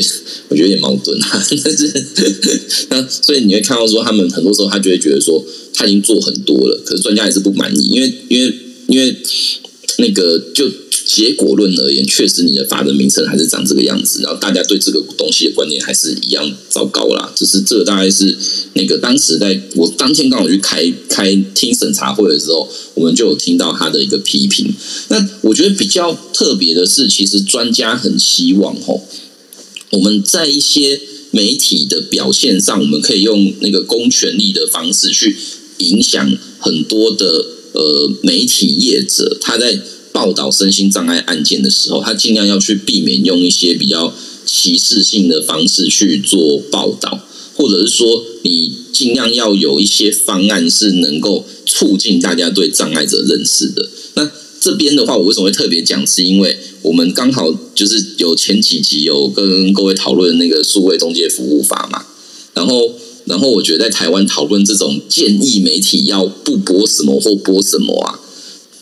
[0.49, 1.43] 我觉得有点矛盾啊。
[1.65, 8.55] 但是那所以你会看到说，他们很多时候他就会觉得说他已经做很多了，可是专家还是不满意，因为因为
[8.89, 9.17] 因为
[9.98, 10.70] 那个就。
[11.09, 17.32] 结果论而言，确实你的法人名称还是长这个样子，然后大家对这个东西的观念还是一样糟糕啦。
[17.35, 18.37] 只是这个大概是
[18.72, 24.74] 那个当时在我当天刚好去开开听审查会的时候，我们就有听到他的一个批评。
[25.09, 29.06] 那我觉得比较特别的是，其实专家很希望吼，
[29.90, 35.37] 我们在一些媒体的表现上，我们可以用那个公权力的方式去
[35.78, 37.46] 影响很多的
[37.77, 39.79] 呃媒体业者，他在。
[40.17, 44.15] 报道身心障碍案件的时候，他尽量要去避免用一些比较
[44.47, 53.91] 歧视性的方式去做报道，或者是说，你尽量要有一些方案是能够促进大家对障碍者认识的。
[54.15, 56.07] 那这边的话，我为什么会特别讲？
[56.07, 62.07] 是因为我们刚好就是有前几集有跟各位讨论那个数位中介服务法嘛，
[62.55, 62.95] 然后，
[63.27, 68.21] 然后我觉得在台湾讨论这种建议媒体要不播什么或播什么啊。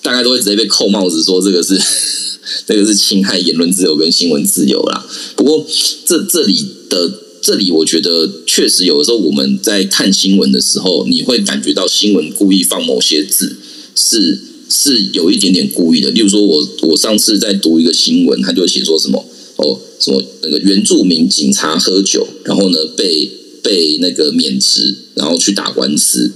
[0.02, 1.80] 大概都会直接被扣帽子，说这个是
[2.68, 5.06] 这个是侵害言论自由跟新闻自由啦。
[5.34, 5.66] 不过
[6.04, 13.56] 这这里的这里，我觉得确实有的时候我们在看新闻的时候，你会感觉到新闻故意放某些字
[13.96, 16.10] 是是有一点点故意的。
[16.10, 19.24] 例如说，我我上次在读一个新闻，他就写说什么
[19.56, 23.30] 哦，什么那个原住民警察喝酒，然后呢被
[23.64, 26.30] 被那个免职，然后去打官司。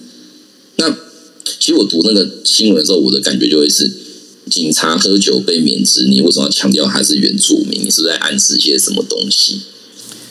[0.77, 0.91] 那
[1.61, 3.93] 其实我读那个新闻的时候，我的感觉就会是
[4.51, 7.85] 警察喝酒被免职，你为什么要强调他是原住民？
[7.85, 9.61] 你是在暗示些什么东西？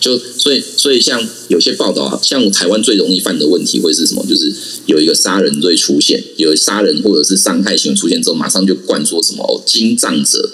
[0.00, 4.24] 就所以所以像有些报道，像台湾最容易犯的问题会是什么？
[4.26, 4.52] 就是
[4.86, 10.50] 有一个杀人罪出现，有杀人或者是伤害行为出现之后，马上就灌说什么哦，金藏者，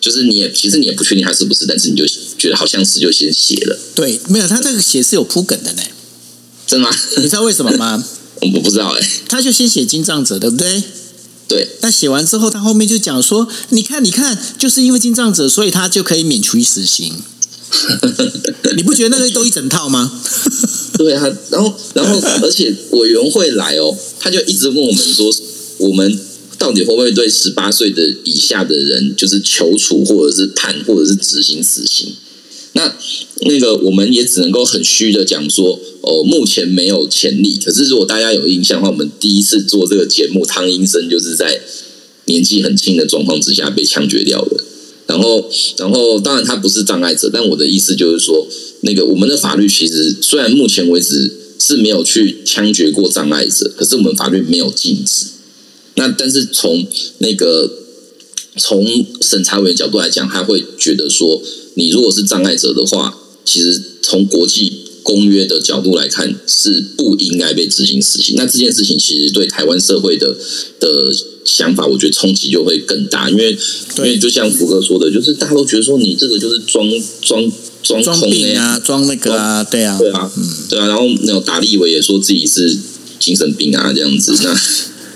[0.00, 2.04] 就是你也其实你也不确定他是不是，但是你就
[2.38, 3.78] 觉得好像是就先写了。
[3.94, 5.82] 对，没有他这个写是有铺梗的呢，
[6.66, 6.96] 真的吗？
[7.18, 8.02] 你知道为什么吗？
[8.54, 10.82] 我不知道哎，他就先写金藏者，对不对？
[11.46, 11.68] 对。
[11.82, 17.22] 那写完之后，他后面就讲说：“你看，你看，就是因为金藏者，所以他就可以免除死刑。
[18.76, 20.10] ”你不觉得那个都一整套吗？
[20.96, 25.30] 对啊，然后然后而且委员会来哦，他就一直问我们说，
[25.78, 26.20] 我们
[26.60, 32.12] 到底会不会对十八岁的以下的人，就是求处或者是判或者是执行死刑？
[32.74, 32.94] 那
[33.40, 37.58] 那个我们也只能够很虚的讲说，哦，目前没有潜力。
[37.64, 41.62] 可是如果大家有印象的话，我们第一次做这个节目，汤医生就是在
[42.26, 44.62] 年纪很轻的状况之下被枪决掉的。
[45.06, 48.46] 然后，然后当然他不是障碍者，但我的意思就是说，
[48.82, 55.39] 那个我们的法律其实虽然目前为止是没有去枪决过障碍者，可是我们法律没有禁止。
[56.00, 56.84] 那但是从
[57.18, 57.70] 那个
[58.56, 61.40] 从审查委员角度来讲，他会觉得说。
[61.74, 64.72] 你如果是障碍者的话，其实从国际
[65.04, 68.34] 公约的角度来看，是不应该被执行死刑。
[68.36, 70.36] 那这件事情其实对台湾社会的
[70.80, 73.30] 的想法，我觉得冲击就会更大。
[73.30, 73.56] 因为
[73.98, 76.90] 因为就像福哥说的，就是大家都觉得说你这个就是装
[77.22, 77.50] 装
[77.84, 80.88] 装装病啊，装那个啊，对啊，对啊，嗯，对啊。
[80.88, 82.76] 然后那种达利伟也说自己是
[83.20, 84.34] 精神病啊，这样子。
[84.42, 84.60] 那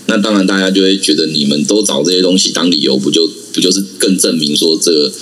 [0.06, 5.12] 那当然大家就会觉得你们都找这些东西当理由，不就不就是更证明说这个。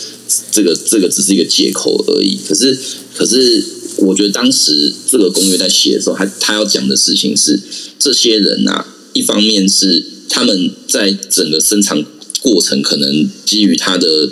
[0.50, 2.38] 这个这个只是一个借口而已。
[2.48, 2.78] 可是，
[3.14, 3.62] 可是，
[3.98, 7.60] 我觉得当时这个公约在写的时候，他他要讲的事情是，
[7.98, 12.02] 这些人啊，一方面是他们在整个生产
[12.40, 14.30] 过程可能基于他的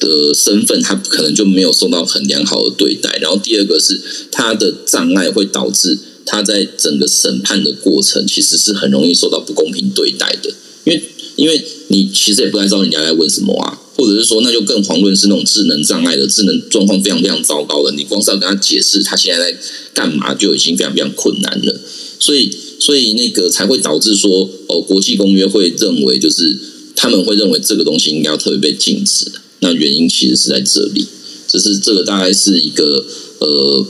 [0.00, 3.16] 的身份，他可能就没有受到很良好的对待。
[3.22, 4.00] 然后第二个是
[4.32, 5.96] 他的障碍会导致
[6.28, 10.50] 他在整个审判的过程其实是很容易受到不公平对待的，
[10.84, 11.02] 因为
[11.36, 13.80] 因为你其实也不太知道人家在问什么啊。
[13.98, 19.58] 或者是说，那就更遑论是那种智能障碍的、智能状况非常非常糟糕的，你光是要跟他解释他现在在
[19.92, 21.80] 干嘛，就已经非常非常困难了。
[22.20, 22.48] 所以，
[22.78, 26.56] 所以那个才会导致说，哦，国际公约会认为，就是
[26.94, 29.32] 他们会认为这个东西应该要特别被禁止。
[29.58, 31.04] 那原因其实是在这里，
[31.48, 33.04] 只是这个大概是一个
[33.40, 33.84] 呃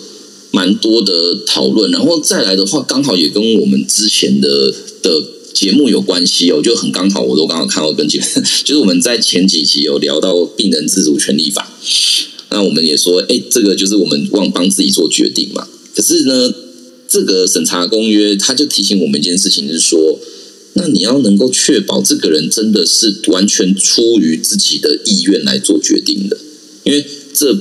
[0.51, 1.90] 蛮多的讨论。
[1.90, 5.24] 然后再来的话，刚好也跟我们之前的的。
[5.55, 11.68] 节目有关系哦，就很刚好，我都刚好看到跟节目， 就是我们在前几期有聊到病人自主权利法，
[12.51, 15.66] 那我们也说，哎，这个就是我们忘帮自己做决定嘛。
[15.96, 16.55] 可是呢，
[17.09, 20.20] 这个审查公约他就提醒我们一件事情，是说，
[20.74, 26.38] 那你要能够确保这个人真的是完全出于自己的意愿来做决定的，
[26.84, 27.53] 因为这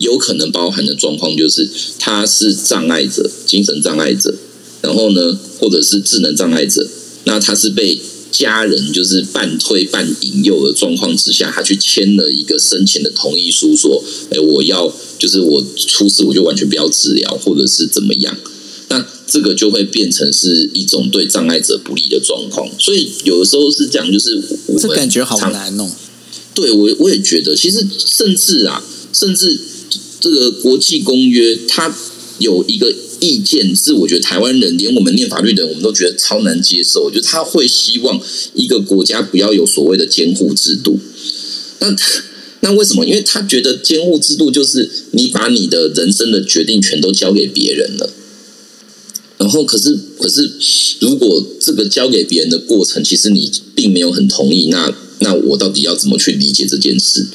[0.00, 4.34] 有可能包含的状况就是他是障碍者，精神障碍者，
[4.80, 6.86] 然后呢，或者是智能障碍者。
[7.24, 8.00] 那他是被
[8.32, 18.34] 家人就是半推半引诱的状况之下，他去签了一个生前的同意书，说：“哎，我要就是我出事我就完全不要治疗，或者是怎么样。”
[18.88, 22.66] 那这个就会变成是一种对障碍者不利的状况。
[22.78, 24.42] 所以有的时候是讲，就是
[24.78, 25.92] 这感觉好难弄。
[26.54, 28.82] 对我我也觉得，其实甚至啊，
[29.12, 29.60] 甚至
[30.20, 31.94] 这个国际公约它
[32.38, 32.94] 有一个。
[33.22, 37.10] 意见是，我觉得台湾人连我们念法律的人，我们都觉得超难接受。
[37.10, 38.18] 就他会希望
[38.54, 40.98] 一个国家不要有所谓的监护制度。
[41.80, 41.94] 那
[42.60, 43.04] 那为什么？
[43.04, 48.08] 因为他觉得监护制度就是你把你的人生的决定权都交给别人了。
[49.36, 50.50] 然后，可是可是，
[51.00, 57.26] 如果这个交给别人的过程，其实你并没有很同意，那那我到底要怎么去理解这件事？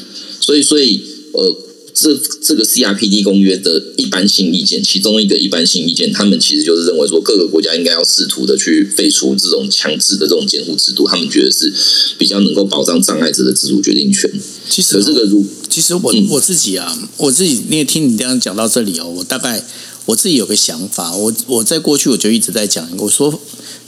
[0.42, 1.65] 所以，所以呃。
[1.96, 11.74] 这这个 CRPD 公约的一般性意见，其中一个一般性意见，他们其实就是认为说，各个国家应该要试图的去废除这种强制的这种监护制度，他们觉得是
[12.18, 14.30] 比较能够保障障碍者的自主决定权。
[14.70, 19.64] 其实这个如，其实我我自己啊，我自己你也听你这样讲到这里哦，我大概
[20.06, 23.42] 我自己有个想法，我我在过去我就一直在讲，我说。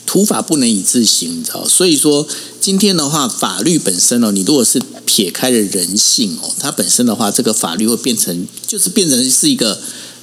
[0.08, 1.68] 土法不能以自行，你知道？
[1.68, 2.28] 所以说，
[2.60, 9.80] 今天的话，法律本身哦，你如果是撇开了人性哦，它本身的话，这个法律会变成，就是变成是一个。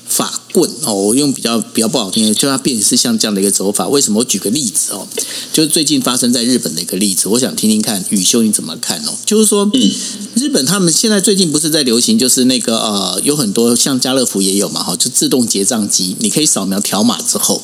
[0.06, 3.88] 法棍哦，我用比较比较不好听的，就它变成是像这样的一个走法。
[3.88, 4.20] 为什么？
[4.20, 5.08] 我举个例子哦，
[5.52, 9.12] 就是最近发生在日本的一个例子，我想听听看宇修你怎么看哦。
[9.26, 9.68] 就是说，
[10.34, 17.60] 日本他们现在最近不是在流行，就是那个呃，有很多像家乐福也有嘛哈，就自动结账机，你可以扫描条码之后，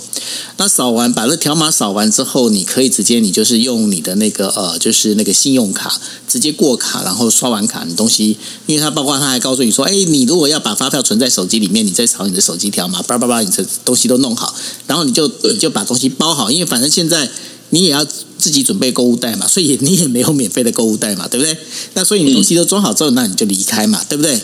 [0.57, 8.37] 那扫完把那条码扫完之后，你可以直接你就是用你的那个呃，就是那个信用卡直接过卡，然后刷完卡，你东西，
[8.67, 12.27] 因为它包括它还告诉你说，哎，你如果要把发票存在手机里面，你再扫。
[12.31, 14.55] 你的手机条码，叭叭叭，你这东西都弄好，
[14.87, 17.31] 然后你就你就把东西包好，因为反正现在
[17.71, 21.57] 你也要自己准备购物袋嘛，所以 你也没有免费的购物袋嘛，对不对？
[21.95, 24.41] 那所以你东西都装好之后，那你就离开嘛，对不对？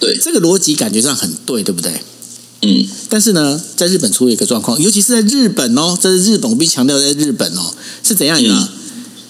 [0.00, 2.02] 对，这个逻辑感觉上很对，对不对？
[2.62, 2.86] 嗯。
[3.08, 8.68] 但是呢，在日本出了一个状况，尤其是在日本哦，这是日本，我必须强调，在日本哦是怎样呢？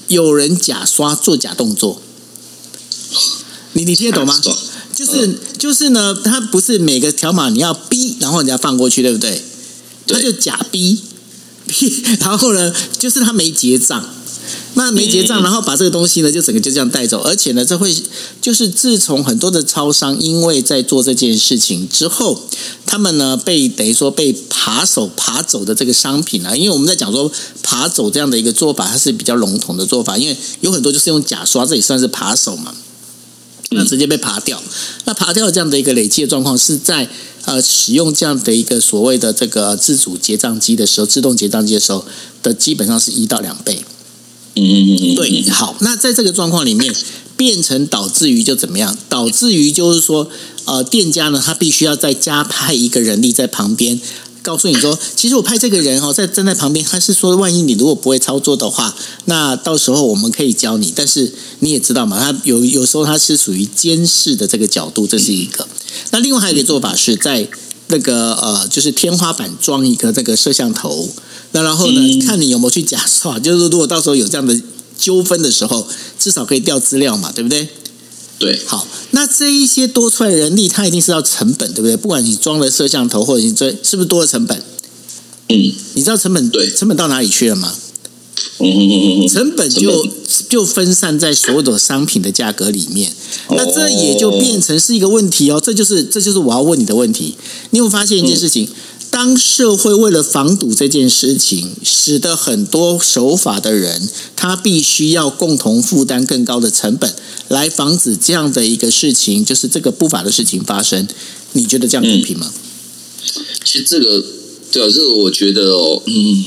[0.09, 2.01] 有人假刷做假动作。
[3.79, 4.41] 你你听得懂吗？
[4.93, 9.41] 就是就是呢，它不是每个条码你要逼，然后人家放过去，对不对？
[10.09, 11.01] 他就假逼
[11.69, 14.05] 逼， 然后呢，就是他没结账。
[14.75, 17.95] 那没结账，然后把这个东西呢，就整个就这样带走，而且呢，这会
[18.41, 22.41] 就是自从很多的超商因为在做这件事情之后，
[22.87, 27.31] 他们呢被等于说被扒手扒走的这个商品啊，因为我们在讲说
[27.63, 32.75] 扒走这样的一个做法，它是比较笼统的做法，因为有很多就是用假刷，这也算是扒手嘛，
[33.71, 34.63] 那直接被爬掉，
[35.05, 37.09] 那爬掉这样的一个累积的状况是在
[37.45, 42.05] 呃使用这样的一个所谓的这个自主结账机的时候，自动结账机的时候
[42.43, 43.85] 的基本上是一到两倍。
[44.55, 46.93] 嗯嗯嗯，对，好，那在这个状况里面，
[47.37, 48.97] 变成导致于就怎么样？
[49.09, 50.29] 导致于就是说，
[50.65, 54.01] 呃，店家呢，他必须要再加派一个人力在旁边，
[54.43, 58.95] 告诉你说，其实我派这个人哦，在站在旁边，他是说，万一你如果不会操作的话，
[59.27, 60.93] 那到时候我们可以教你。
[60.95, 65.67] 但是你也知道嘛，他有有时候他是属于监视的这个角度，这是一个。
[66.11, 67.49] 那另外还有一个做法是在
[67.89, 71.09] 那个呃，就是天花板装一个这个摄像头。
[71.53, 72.21] 那然后呢？
[72.27, 74.61] 看你有没有去假刷，就是如果到时候有这样的
[74.99, 75.87] 纠纷的时候，
[76.19, 77.69] 至少可以调资料嘛，对不对？
[78.39, 78.61] 对。
[78.67, 81.97] 好，那这一些多出来人力，它一定是要成本，对不对？
[81.97, 84.57] 不管你装了摄像头，或者你这是不是多了成本？
[85.49, 87.75] 嗯，你知道成本对成本到哪里去了吗？
[88.61, 90.07] 嗯嗯嗯嗯，成本就
[90.49, 93.13] 就分散在所有的商品的价格里面。
[93.51, 95.61] 那这也就变成是一个问题哦。
[95.65, 97.37] 这就是这就是我要问你的问题。
[97.71, 98.69] 你有发现一件事情？
[99.11, 107.13] 当社会为了防堵这件事情，使得很多守法的人，他必须要共同负担更高的成本，
[107.49, 111.09] 来防止这样的一个事情，就是这个不法的事情发生。
[111.53, 112.53] 你觉得这样公平吗？
[113.65, 114.25] 其实这个，
[114.71, 116.45] 对啊，这个我觉得哦，嗯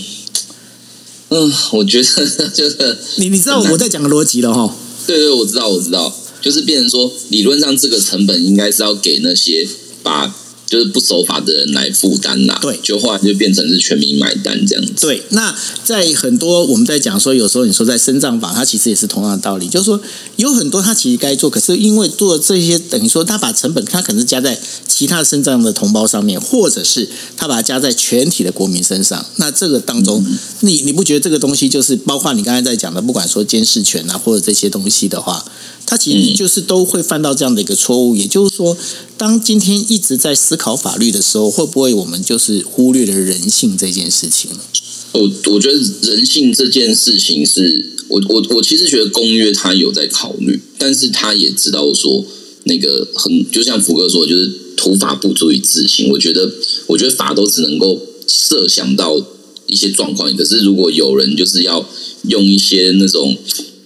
[1.29, 4.75] 嗯，我觉得就是 你你知道我在讲的逻辑了哈？
[5.07, 9.67] 对对，我知道我知道，就是变成说，理论上这个成本应该是要给那些
[10.03, 10.35] 把。
[10.71, 15.05] 就是不守法的人来负担啦，对，就后来就变成是全民买单这样子。
[15.05, 15.53] 对，那
[15.83, 19.99] 在很多我们在讲说，有时候你说在深藏法，它其实也是同样的道理，就是说
[20.37, 24.57] 有很多他其实该做，可是因为做这些，等于说他把成本他可能是加在
[24.87, 29.25] 其他深藏的同胞上面，或者是他把它加在全体的国民身上。
[29.35, 30.25] 那这个当中，
[30.61, 35.43] 你你不觉得这个东西就是包括你刚才在讲的，不管说监视权啊，或者这些东西的话？
[35.91, 38.77] 他其实就是都会犯到这样的一个错误，也就是说，
[39.17, 44.51] 当今天一直在思考法律的时候，会不会我们就是忽略了人性这件事情
[45.11, 52.23] 我我觉得人性这件事情是我我我其实觉得公约他有在考虑，但是他也知道说
[52.63, 56.09] 那个很就像福哥说，就是土法不足以自行。
[56.11, 56.49] 我觉得
[56.87, 59.21] 我觉得法都只能够设想到
[59.67, 61.85] 一些状况，可是如果有人就是要
[62.29, 63.37] 用一些那种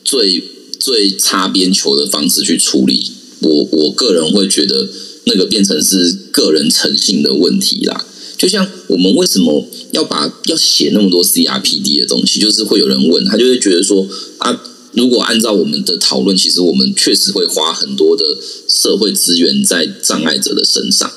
[0.03, 0.43] 最。
[0.86, 4.88] 最擦边球的方式去处理，我我个人会觉得
[5.24, 8.06] 那个变成是个人诚信的问题啦。
[8.38, 14.08] 就像我们为什么要把要写那么多 CRPD 的东西，就是会有人问他，就会觉得说
[14.38, 14.62] 啊，
[14.92, 18.24] 如果按照我们的讨论，其实我们确实会花很多的
[18.70, 21.12] 社会资源在障碍者的身上，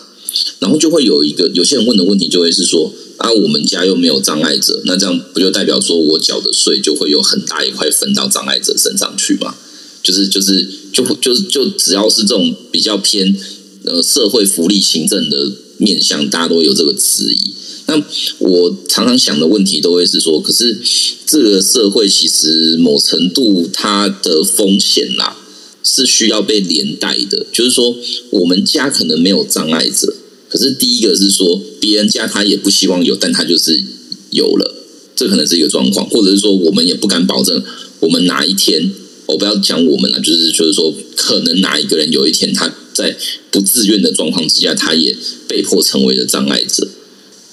[0.59, 2.93] 然后就会有一个有些人问的问题，就会是说。
[3.19, 9.57] 啊，我们家又没有障碍者，那这样不就代表说我缴的税就会有很大一块分到障碍者身上去吗？
[10.05, 13.35] 就是就是就就就只要是这种比较偏
[13.83, 17.53] 呃社会福利行政的面向，大家都有这个质疑。
[17.87, 18.01] 那
[18.39, 20.79] 我常常想的问题都会是说，可是
[21.27, 25.37] 这个社会其实某程度它的风险啦
[25.83, 27.97] 是需要被连带的，就是说
[28.31, 30.15] 我们家可能没有障碍者。
[30.49, 33.85] 可是第一个是说，别人家他也不希望有，但他就是
[34.31, 34.75] 有了，
[35.15, 37.63] 这可能是一个状况，或者是说，我们也不敢保证，
[38.01, 38.91] 我们哪一天，
[39.27, 43.15] 我不要讲我们了，就是就是说，可能哪一个人有一天他在
[43.51, 45.15] 不自愿的状况之下，他也
[45.47, 46.89] 被迫成为了障碍者。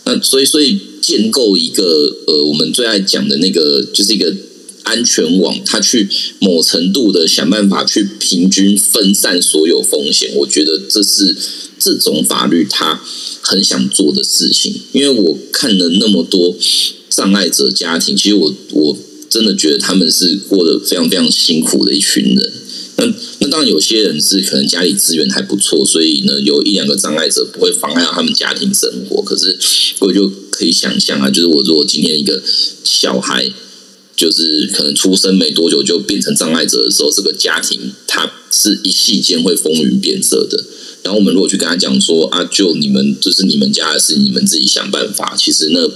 [0.06, 4.34] 那所以，所以建构一个呃，我们最爱讲的那个，就是一个
[4.86, 6.08] 安全网，他去
[6.40, 11.36] 某程度的想办法去平均分散所有风险，我觉得这是。
[11.78, 13.00] 这种法律他
[13.42, 16.56] 很想做的事情，因为我看了那么多
[17.10, 18.98] 障碍者家庭，其实我我
[19.30, 22.54] 真的觉得他们是过得非常非常辛苦的一群人。
[22.96, 23.06] 那
[23.40, 29.22] 那当然有些人是可能家里资源还不错，所以呢有一两个障碍者不会妨碍到他们家庭生活。
[29.22, 29.56] 可是
[30.00, 32.42] 我就可以想象啊，就是我如果今天一个
[32.84, 33.52] 小孩
[34.16, 40.64] 就是可能出生没多久就变成障碍者的时候，这个家庭它是一夕间会风云变色的。
[41.04, 45.36] 然后我们如果去跟他讲说啊，就你们就是你们家的事，你们自己想办法。
[45.38, 45.88] 其实那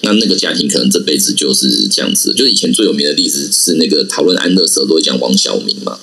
[0.00, 2.32] 那那个家庭可能这辈子就是这样子。
[2.32, 5.98] 就以前最有名的例子是那个讨论安乐死都会讲王小明嘛，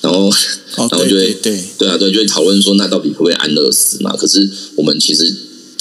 [0.00, 0.28] 然后
[0.76, 4.16] 然后就会对对啊对，就会讨论说那到底会不会安乐死嘛？
[4.16, 5.32] 可是我们其实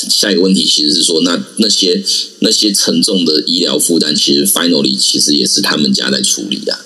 [0.10, 2.04] 下一个问题其实是说，那那些
[2.40, 6.80] 那些沉重的医疗负担，其实 finally 其实也是他们家在处理啊。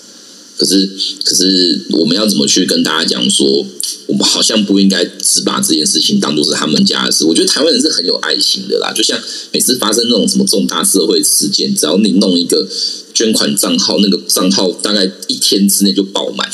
[0.58, 0.90] 可是
[1.24, 3.66] 可是我们要怎么去跟大家讲说？
[4.08, 7.26] 我们好像不应该只把这件事情当做是他们家的事。
[7.26, 12.66] 我觉得台湾人是很有爱心的啦，就像每次发生那种什么重大社会事件，只要你弄一个
[13.14, 16.50] 捐款账号，那个账号大概一天之内就爆满。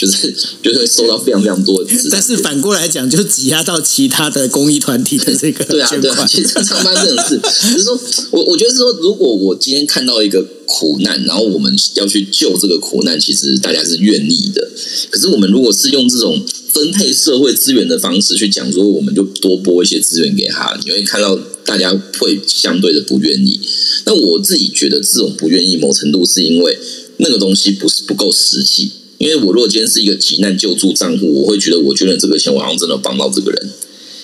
[0.00, 0.34] 就是
[0.64, 7.38] 就会收到非常非常多的，但是反过来讲，就挤压到其他的公益团体的这个对啊对啊，其实常常发生这种事。
[7.70, 14.70] 就是说我我觉得是说，如果我今天看到一个苦难，然后我们要去救这个苦难，其实大家是愿意的。
[15.10, 16.42] 可是我们如果是用这种
[16.72, 23.60] 分配社会资源的方式去讲说，我们就多拨一些资源给他，你会看到大家会相对的不愿意。
[24.06, 26.78] 那我自己觉得这种不愿意，某程度是因为
[27.18, 28.92] 那个东西不是不够实际。
[29.20, 33.70] 因为我如果今天是一个急难救助账户，我会觉得我捐了这个钱，我好像真的帮到这个人。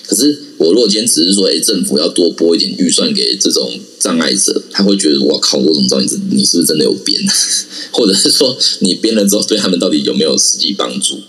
[0.07, 6.07] 可是我如果今天只是说，哎，政府要多拨一点预算给这种障碍者，他会觉得我靠，我怎么知道你
[6.38, 7.20] 你是不是真的有编？
[7.92, 11.20] 或者是说你编了之后，对他们到底有没有实际帮助？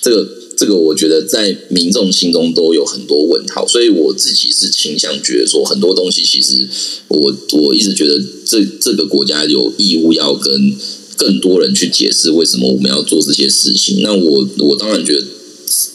[0.00, 3.68] 这个这个，我觉得在民众心中都有很多问号。
[3.68, 6.66] 所以我自己是倾向觉得说，很多东西其实
[7.08, 10.74] 我我一直觉得这这个国家有义务要跟。
[11.20, 14.00] 更多人去解释为什么我们要做这些事情。
[14.00, 15.22] 那我我当然觉得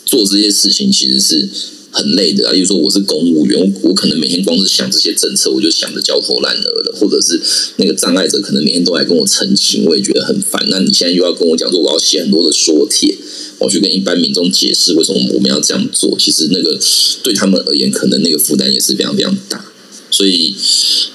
[0.06, 1.50] 做这些事情其实是
[1.90, 2.54] 很累的啊。
[2.54, 6.94] 例如说我是公务员，我我可能每天光是想这些政策，我就想的焦头烂额的。
[6.96, 7.42] 或者是
[7.76, 10.66] 那个障碍者，可能每天都来跟我澄清，我也觉得很烦。
[10.70, 13.18] 那你现在又要跟我讲说，我要写很多的说帖，
[13.60, 16.16] 我去跟一般民众解释为什么我们要这样做。
[16.18, 16.80] 其实那个
[17.22, 19.66] 对他们而言，可能那个负担也是非常非常大。
[20.10, 20.56] 所以，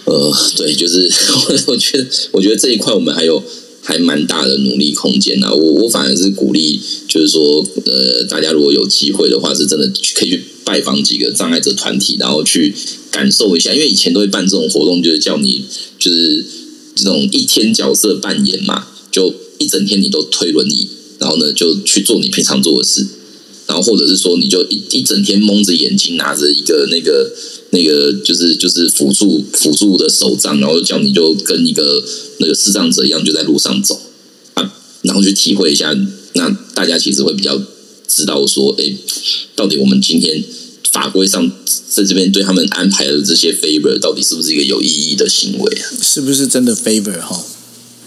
[0.05, 1.11] 呃，对，就是
[1.67, 3.43] 我觉得，我觉得这一块我们还有。
[3.91, 6.79] 还蛮大的努力空间呐，我我反而是鼓励，
[7.09, 12.73] 就是说，呃，大家如果有机会的话，是真的可以去拜访几个障碍者团体，然后去
[13.11, 15.65] 感受一下，因为以前都会办这种活动，就是叫你
[15.99, 16.47] 就是
[16.95, 20.87] 这种一天角色扮演嘛，就一整天你都推轮椅，
[21.19, 23.05] 然后呢就去做你平常做的事，
[23.67, 27.33] 然后或者是说你就一一整天蒙着眼睛拿着一个那个。
[27.71, 32.05] 那个就是就是辅助辅助的手杖，然后叫你就跟一个
[32.39, 34.01] 那个视障者一样，就在路上走
[34.55, 35.97] 啊，然后去体会一下。
[36.35, 37.61] 那大家其实会比较
[38.07, 38.95] 知道说，哎，
[39.55, 40.43] 到底我们今天
[40.93, 41.51] 法规上
[41.89, 45.85] 在这边对他们安排的这些 favor，到底是不是一个有意义的行为啊？
[46.03, 47.45] 是不是真的 favor 哈？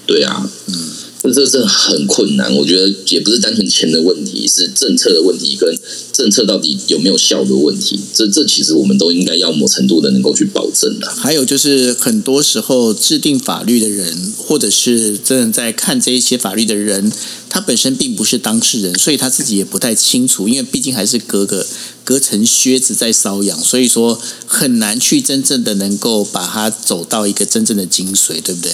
[0.06, 1.03] 对啊，嗯。
[1.24, 5.74] 这这这很困难，我觉得也不是单纯钱的问题，是政策的问题，跟
[6.12, 8.00] 政策到底有没有效的问题。
[8.14, 11.10] 这这其实我们都应该要某程度的能够去保证的。
[11.10, 17.12] 还有就是很多时候制定法律的人，或者是真的在看这一些法律的人，
[17.50, 21.66] 他本身并不是当事人，所以他自己也不太清楚，因为毕竟还是隔个
[22.04, 28.74] 隔层靴子在搔痒，所以说很难去真正的能够把它走到一个真正的精髓，对不对？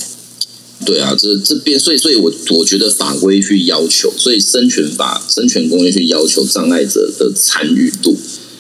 [0.86, 8.18] 对啊，这这边，所以，所以我我觉得法规去要求，所以生权法、生权公约去要求障碍者的参与度，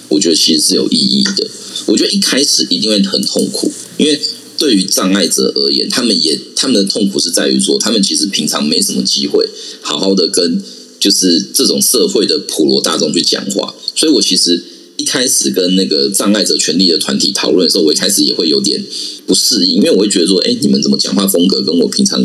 [0.09, 1.47] 我觉得其实是有意义的。
[1.85, 4.19] 我觉得一开始一定会很痛苦，因为
[4.57, 9.49] 对于障碍者而言，他们也他们的痛苦是在于说，他们其实平常没什么机会
[9.81, 10.61] 好好的跟
[10.99, 14.61] 就是这种社会的普罗大众去讲话，所以我其实。
[14.99, 18.83] 一开始跟那个障碍者权利的团体讨论的时候，我一开始也会有点
[19.25, 22.21] 不适应，因为我会觉得说，哎，你们怎么讲话风格跟我平常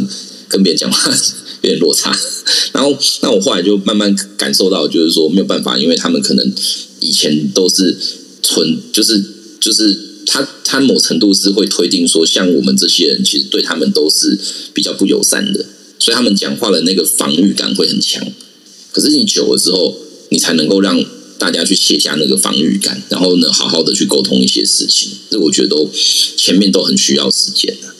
[0.48, 1.08] 跟别人讲话
[1.62, 2.10] 有点落差。
[2.72, 6.52] 然后，那我后来就慢慢感受到，就是说没有办法，因为他们可能
[6.98, 7.96] 以前都是
[8.42, 9.22] 纯，就是
[9.60, 9.96] 就是
[10.26, 14.36] 他他某程度是会推定说，像我们这些人其实对他们都是
[14.72, 15.64] 比较不友善的，
[16.00, 18.26] 所以他们讲话的那个防御感会很强。
[18.90, 19.96] 可是你久了之后，
[20.30, 21.00] 你才能够让。
[21.38, 25.10] 大家去卸下那个防御感，然后呢，好好的去沟通一些事情。
[25.30, 25.90] 这我觉得都
[26.36, 27.94] 前面都很需要时间的。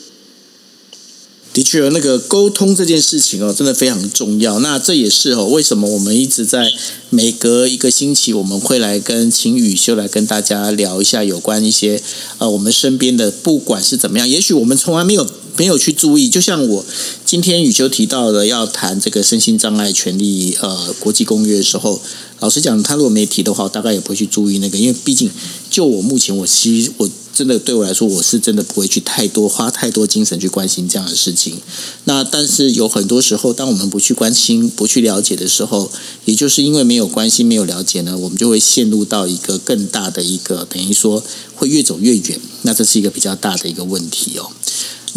[1.53, 4.59] 的确，那个沟通这件事情哦，真的非常重要。
[4.59, 6.73] 那这也是哦，为什么我们一直在
[7.09, 12.01] 每隔一个星期，我们会来跟秦宇修来跟大家聊一下有关一些
[12.39, 15.25] 呃，我们身边的不管是怎么样，也许我们从来没有
[15.55, 16.27] 没有去注意。
[16.27, 16.85] 就像我
[17.25, 22.01] 今天宇修提到的，要谈这个身心障碍权利呃国际公约的时候。
[22.39, 25.31] 老实讲，他如果没提的话，我大概也不会去注意那个，因为毕竟
[25.69, 31.59] 就我目前，我其实我真的对我来说，我是真的不会去太多花太多精神去关心这样的事情。
[32.03, 35.91] 那但是有很多时候，当我们不去关心、不去了解的时候，
[36.25, 41.23] 也就是因为没有关心、没有了解呢，我们就会陷入到一个更大的一个，等于说
[41.55, 42.39] 会越走越远。
[42.63, 44.51] 那这是一个比较大的一个问题哦。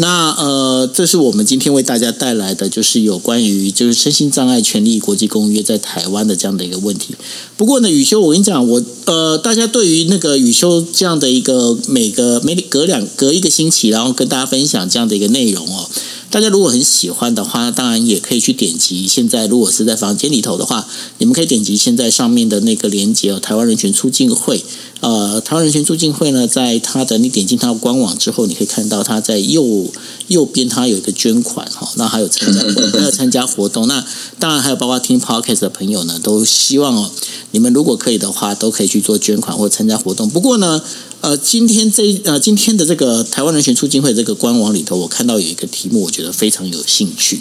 [0.00, 7.16] 那呃，这是我们今天为大家带来的，就是有关于就是身心障碍权利国际公约在台湾的这样的一个问题。
[7.58, 15.90] 不过呢，雨修，我跟你讲，我呃，大家对于那个雨修这样的一个每个每隔两隔一个星期，然后跟大家分享这样的一个内容哦。
[16.30, 19.08] 大家如果很喜欢的话，当然也可以去点击。
[19.08, 20.86] 现在如果是在房间里头的话，
[21.18, 24.62] 你们可以点击现在上面的那个连接哦，台湾人权促进会。
[25.00, 29.86] 呃，台湾人权促进会呢，在它的你点进它的官网之后，你可以看到它在右
[30.28, 32.60] 右边它有一个捐款哈，那还有参加
[32.98, 33.86] 还有参加活动。
[33.88, 34.04] 那
[34.38, 37.10] 当然还有包括听 podcast 的朋友呢，都希望哦，
[37.50, 40.28] 你们如果可以的话，都可以去做捐款或参加活动。
[40.30, 40.82] 不过呢。
[41.20, 47.40] 呃，今天这呃今天的这个台湾人权促进会这个官网里头，我看到有一个题目，我觉得非常有兴趣。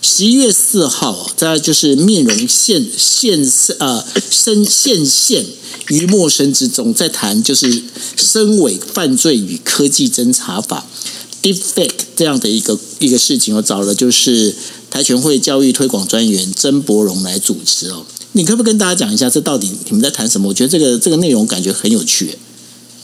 [0.00, 3.44] 十一月四号，在就是面容现现
[3.80, 5.44] 呃身现现
[5.88, 7.82] 于陌生之中，在谈就是
[8.16, 10.86] 身伪犯罪与科技侦查法
[11.42, 13.54] （Deepfake） 这样的一个一个事情。
[13.56, 14.54] 我找了就是
[14.90, 18.06] 台拳会教育推广专员曾博荣来主持哦。
[18.32, 20.48] 你可不可以跟大家讲一下，这到底你们在谈什么？
[20.48, 22.30] 我觉得这个这个内容感觉很有趣。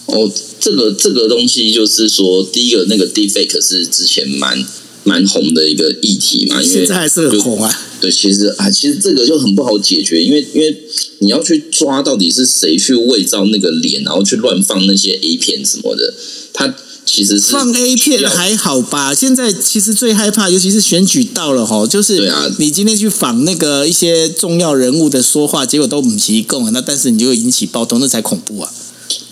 [0.05, 4.63] 哦，这个这个东西就是说，第一个那个 deepfake 是之前蛮
[5.03, 7.81] 蛮红的一个议题嘛，因为现在还是很红啊。
[7.99, 10.83] 对，其实啊，其实这个就很不好解决，因为因为
[11.19, 16.13] 你要去抓到底是谁去伪造那个脸，然后去乱放那些 A 片什么的，
[16.51, 16.75] 他
[17.05, 19.13] 其实是放 A 片还好吧？
[19.13, 28.71] 现在其实最害怕，尤其是选举到了哈，就是对啊，你今天去访那个一些重要人物的说话，结果都不提供，那但是你就会引起暴动，那才恐怖啊。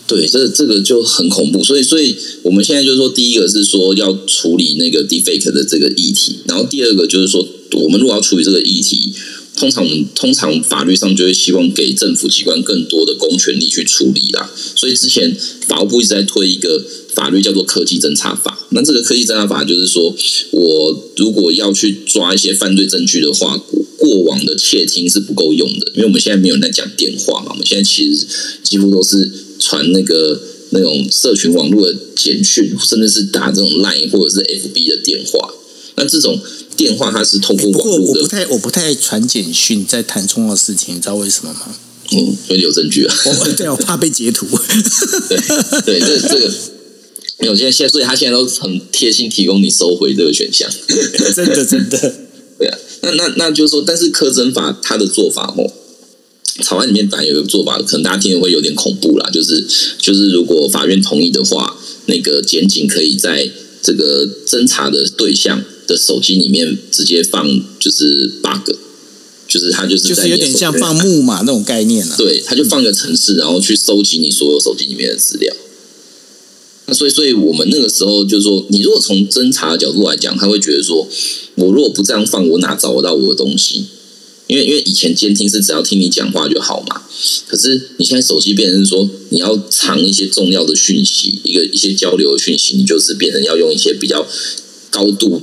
[0.06, 9.14] 对，这这个就很恐怖，所以，所以我们现在就是说，第一个是说要处理那个 deepfake 的这个议题，然后第二个就是说，我们如果要处理这个议题，
[9.56, 14.50] 通常我们通常法律上就会希望给政府机关更多的公权力去处理啦。
[14.76, 15.36] 所以之前
[15.68, 16.84] 法务部一直在推一个
[17.14, 20.14] 法律叫做科技侦查法，那这个科技侦查法就是说，
[20.50, 23.56] 我如果要去抓一些犯罪证据的话，
[23.98, 28.26] 过往的窃听是不够用的，因为我们现在没有人在讲电话嘛，我们现在其实
[28.62, 29.30] 几乎都是。
[29.62, 35.54] 传那个那种社群网络的简讯，甚至是打这种 Line 或者是 FB 的电话。
[35.94, 36.36] 那这种
[36.76, 38.20] 电话它是通过网络的。
[38.20, 41.74] 我不太我不太传简讯，在谈重要事情，你知道为什么吗？
[42.12, 42.18] 嗯，
[42.48, 43.14] 因为有证据啊。
[43.56, 44.46] 对，我怕被截图。
[45.28, 45.40] 对
[45.84, 46.52] 对，这这个
[47.38, 50.68] 没有现在现在，所以他现在都很贴心提供你收回这个选项。
[51.34, 52.14] 真的真的。
[52.58, 55.72] 对啊，那那那就是说，但是柯侦法他的做法哦。
[56.62, 59.66] 草案里面本来有一个做法，可能大家听会有点恐怖啦，就是
[59.98, 61.74] 就是如果法院同意的话，
[62.06, 63.50] 那个检警可以在
[63.82, 68.74] 这个侦查的对象的手机里面直接放就是 bug，
[69.48, 72.16] 就是他就是就是有点像放木马那种概念了。
[72.16, 75.54] 对，他就放个程式，然后去收集你所有手机里面的资料。
[76.86, 81.06] 那所以，所以我们那个时候就是说，你如果从侦查的角度来讲，他会觉得说，
[81.54, 83.86] 我如果不这样放，我哪找得到我的东西？
[84.48, 87.00] 因为因为以前监听是只要听你讲话就好嘛，
[87.46, 94.26] 可是你现在手机变成说你要藏一些重要的讯息，一个一些交流的讯息，你就是变成要用一些比较
[94.90, 95.40] 高度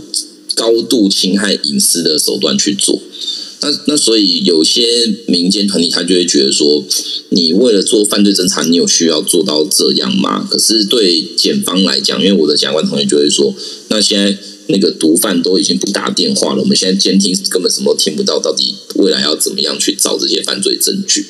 [0.55, 3.01] 高度侵害隐私的手段去做。
[3.61, 4.83] 那那所以有些
[5.27, 6.83] 民间团体他就会觉得说，
[7.29, 10.47] 你为了做犯罪侦查，你有需要做到这样吗？
[10.49, 13.53] 可是对检方来讲，因为我的检察官同学就会说，
[13.89, 14.37] 那现在。
[14.71, 18.39] 那个毒贩都已经不打电话了，我们现在监听根本什么都听不到。
[18.39, 21.25] 到底未来要怎么样去找这些犯罪证据？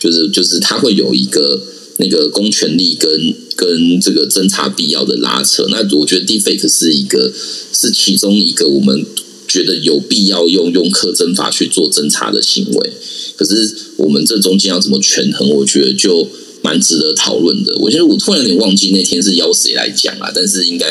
[0.00, 1.60] 就是就是他会有一个
[1.98, 5.66] 那个公权力跟跟这个侦查必要的拉扯。
[5.70, 7.32] 那我觉得 Deepfake 是一个
[7.72, 9.04] 是其中一个我们
[9.48, 12.92] 觉得有必要用用克侦法去做侦查的行为。
[13.36, 15.48] 可是我们这中间要怎么权衡？
[15.50, 16.28] 我觉得就。
[16.62, 17.76] 蛮值得讨论的。
[17.78, 20.86] 我觉得我突然有点忘记那天是邀谁来讲啊，但是应该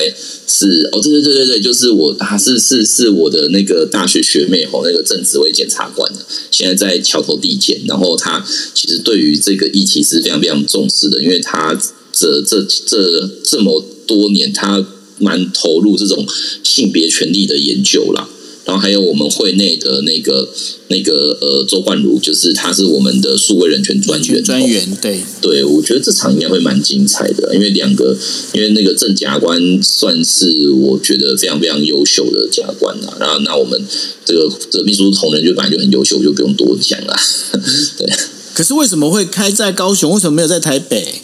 [0.48, 6.12] 是哦，对对对对对，就是我啊，是是是我的那个大学学妹吼，那个正职位检察官
[6.52, 11.74] 现在在桥头地检，然后他其实对于这个议题是非常非常重视的，因为他
[12.12, 14.86] 这这这这么多年，他
[15.20, 16.28] 蛮投入这种
[16.64, 18.28] 性别权利的研究啦。
[18.66, 20.48] 然后还有我们会内的那个
[20.88, 24.44] 那个呃周冠如，就是他是我们的数位人权专员。
[24.44, 28.18] 专员对对，我觉得这场应该会蛮精彩的，因为两个，
[28.54, 33.18] 因为那个郑检察官算是我觉得非常非常优秀的检察官啊。
[33.20, 33.82] 然后那我们
[34.26, 37.16] 这个这秘书同仁就本来就很优秀，就不用多讲了。
[37.98, 38.08] 对。
[38.54, 40.12] 可是为什么会开在高雄？
[40.12, 41.22] 为什么没有在台北？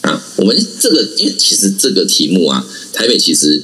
[0.00, 3.62] 啊，我们这个，因为其实这个题目啊，台北其实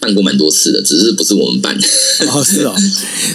[0.00, 1.76] 办过蛮多次的，只是不是我们办。
[1.76, 2.74] 哦，是哦，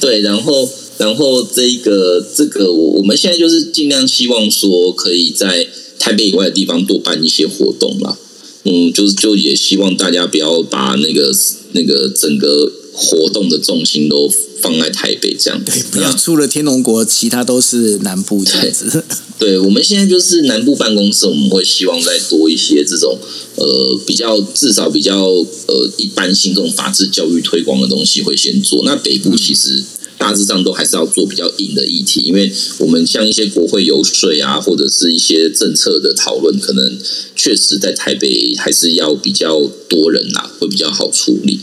[0.02, 5.68] 对，然后然后这个这个，我我们现在就是尽量希望说，可以在
[6.00, 8.18] 台北以外的地方多办一些活动啦。
[8.64, 11.32] 嗯，就是就也希望大家不要把那个
[11.74, 14.32] 那个整个活动的重心都
[14.62, 15.62] 放在台北这样。
[15.64, 19.04] 对，不要除了天龙国，其他都是南部这样子。
[19.38, 23.20] 对，我们现在就是南部办公室，我们会希望再多一些这种
[23.56, 28.84] 呃比较至少比较呃一般性这种法治教育推广的东西会先做。
[28.86, 29.84] 那北部其实。
[30.18, 36.98] 大致上都还是要做比较硬的议题，因为我们像一些国会游说啊，或者是一些政策的讨论，可能
[37.36, 41.60] 确实在台北还是要比较多人啦，会比较好处理。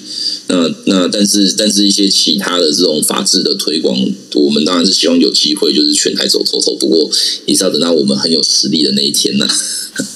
[0.48, 3.96] 那那但是但是一些其他的这种法治的推广，
[4.34, 6.74] 我们当然是希望有机会就是全台走透透。
[6.76, 7.10] 不过
[7.46, 9.48] 也是要等到我们很有实力的那一天呢。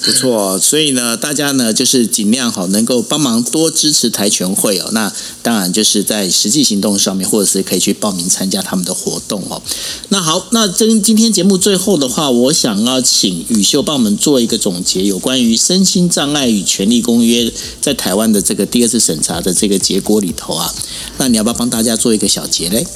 [0.03, 4.89] 不错，所以呢，大家呢就是尽量好能够帮忙多支持台全会哦。
[4.93, 5.13] 那
[5.43, 9.61] 当然就是在实际行动上面，或者是可以去报名参加他们的活动哦。
[10.09, 20.75] 那好，那今今天节目最后的话，我想要请宇秀帮我们做一个总结，有关于身心障碍与权利公约在台湾的这个第二次审查的这个结果里头啊，
[21.19, 22.87] 那你要不要帮大家做一个小结嘞？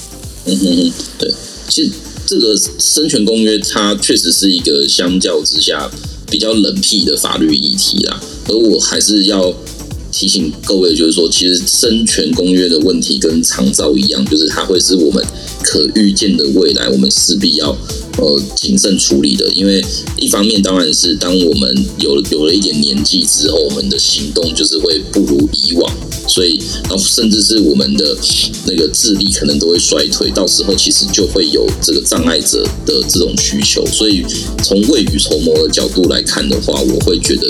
[0.47, 1.35] 嗯哼哼，对，
[1.69, 1.93] 其实
[2.27, 5.91] 这个生权公约它确实是一个相较之下。
[6.31, 9.53] 比较冷僻的法律议题啦，而我还是要
[10.13, 15.25] 提醒各位，就是说，其实生权公约的问题跟长照一样，就是它会是我们
[15.63, 17.71] 可预见的未来，我们势必要
[18.19, 19.51] 呃谨慎处理的。
[19.53, 19.85] 因为
[20.17, 25.93] 一方面当然是当我们有有了一点年纪之后，我们的行动就是会不如以往。
[26.29, 28.17] 所以，然后甚至是我们的
[28.67, 33.85] 那个智力可能都会衰退，到时候其实就会有这个障碍者的这种需求。
[33.87, 34.25] 所以，
[34.63, 37.49] 从未雨绸缪的角度来看的话，我会觉得。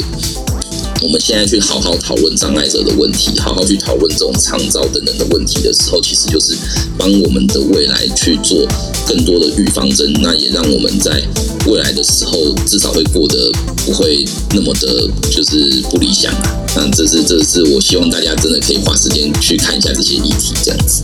[1.03, 6.55] 我们现在去好好讨论障碍者的问题，好好去讨论这种创造等等的问题的时候，其实就是
[6.99, 8.67] 帮我们的未来去做
[9.07, 10.13] 更多的预防针。
[10.21, 11.23] 那也让我们在
[11.67, 13.51] 未来的时候，至少会过得
[13.87, 14.25] 不会
[14.55, 16.67] 那么的，就是不理想啊。
[16.77, 21.01] 那这是这是我希望大家真的可以花时间去看一下这些议题，这样子。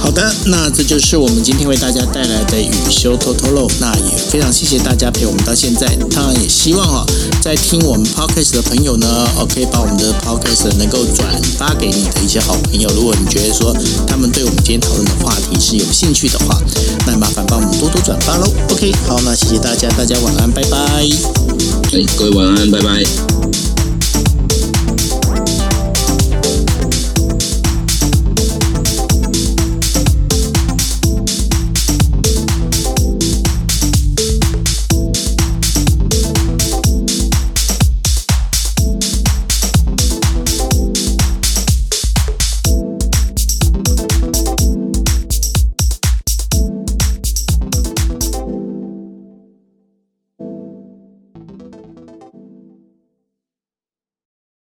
[0.00, 3.70] 好的，那这就是我们今天为大家带来的雨修偷偷漏。
[3.78, 5.86] 那也非常谢谢大家陪我们到现在。
[6.10, 7.06] 当然也希望哈，
[7.40, 9.06] 在听我们 podcast 的朋友呢
[9.38, 11.28] ，OK，把我们的 podcast 能够转
[11.58, 12.90] 发给你的一些好朋友。
[12.94, 13.76] 如果你觉得说
[14.06, 16.58] 他们对我们今天讨论的话题是有兴趣的话，
[17.06, 18.46] 那麻烦帮我们多多转发喽。
[18.70, 20.78] OK，好，那谢谢大家，大家晚安，拜拜。
[21.92, 23.49] 哎，各位晚安，拜拜。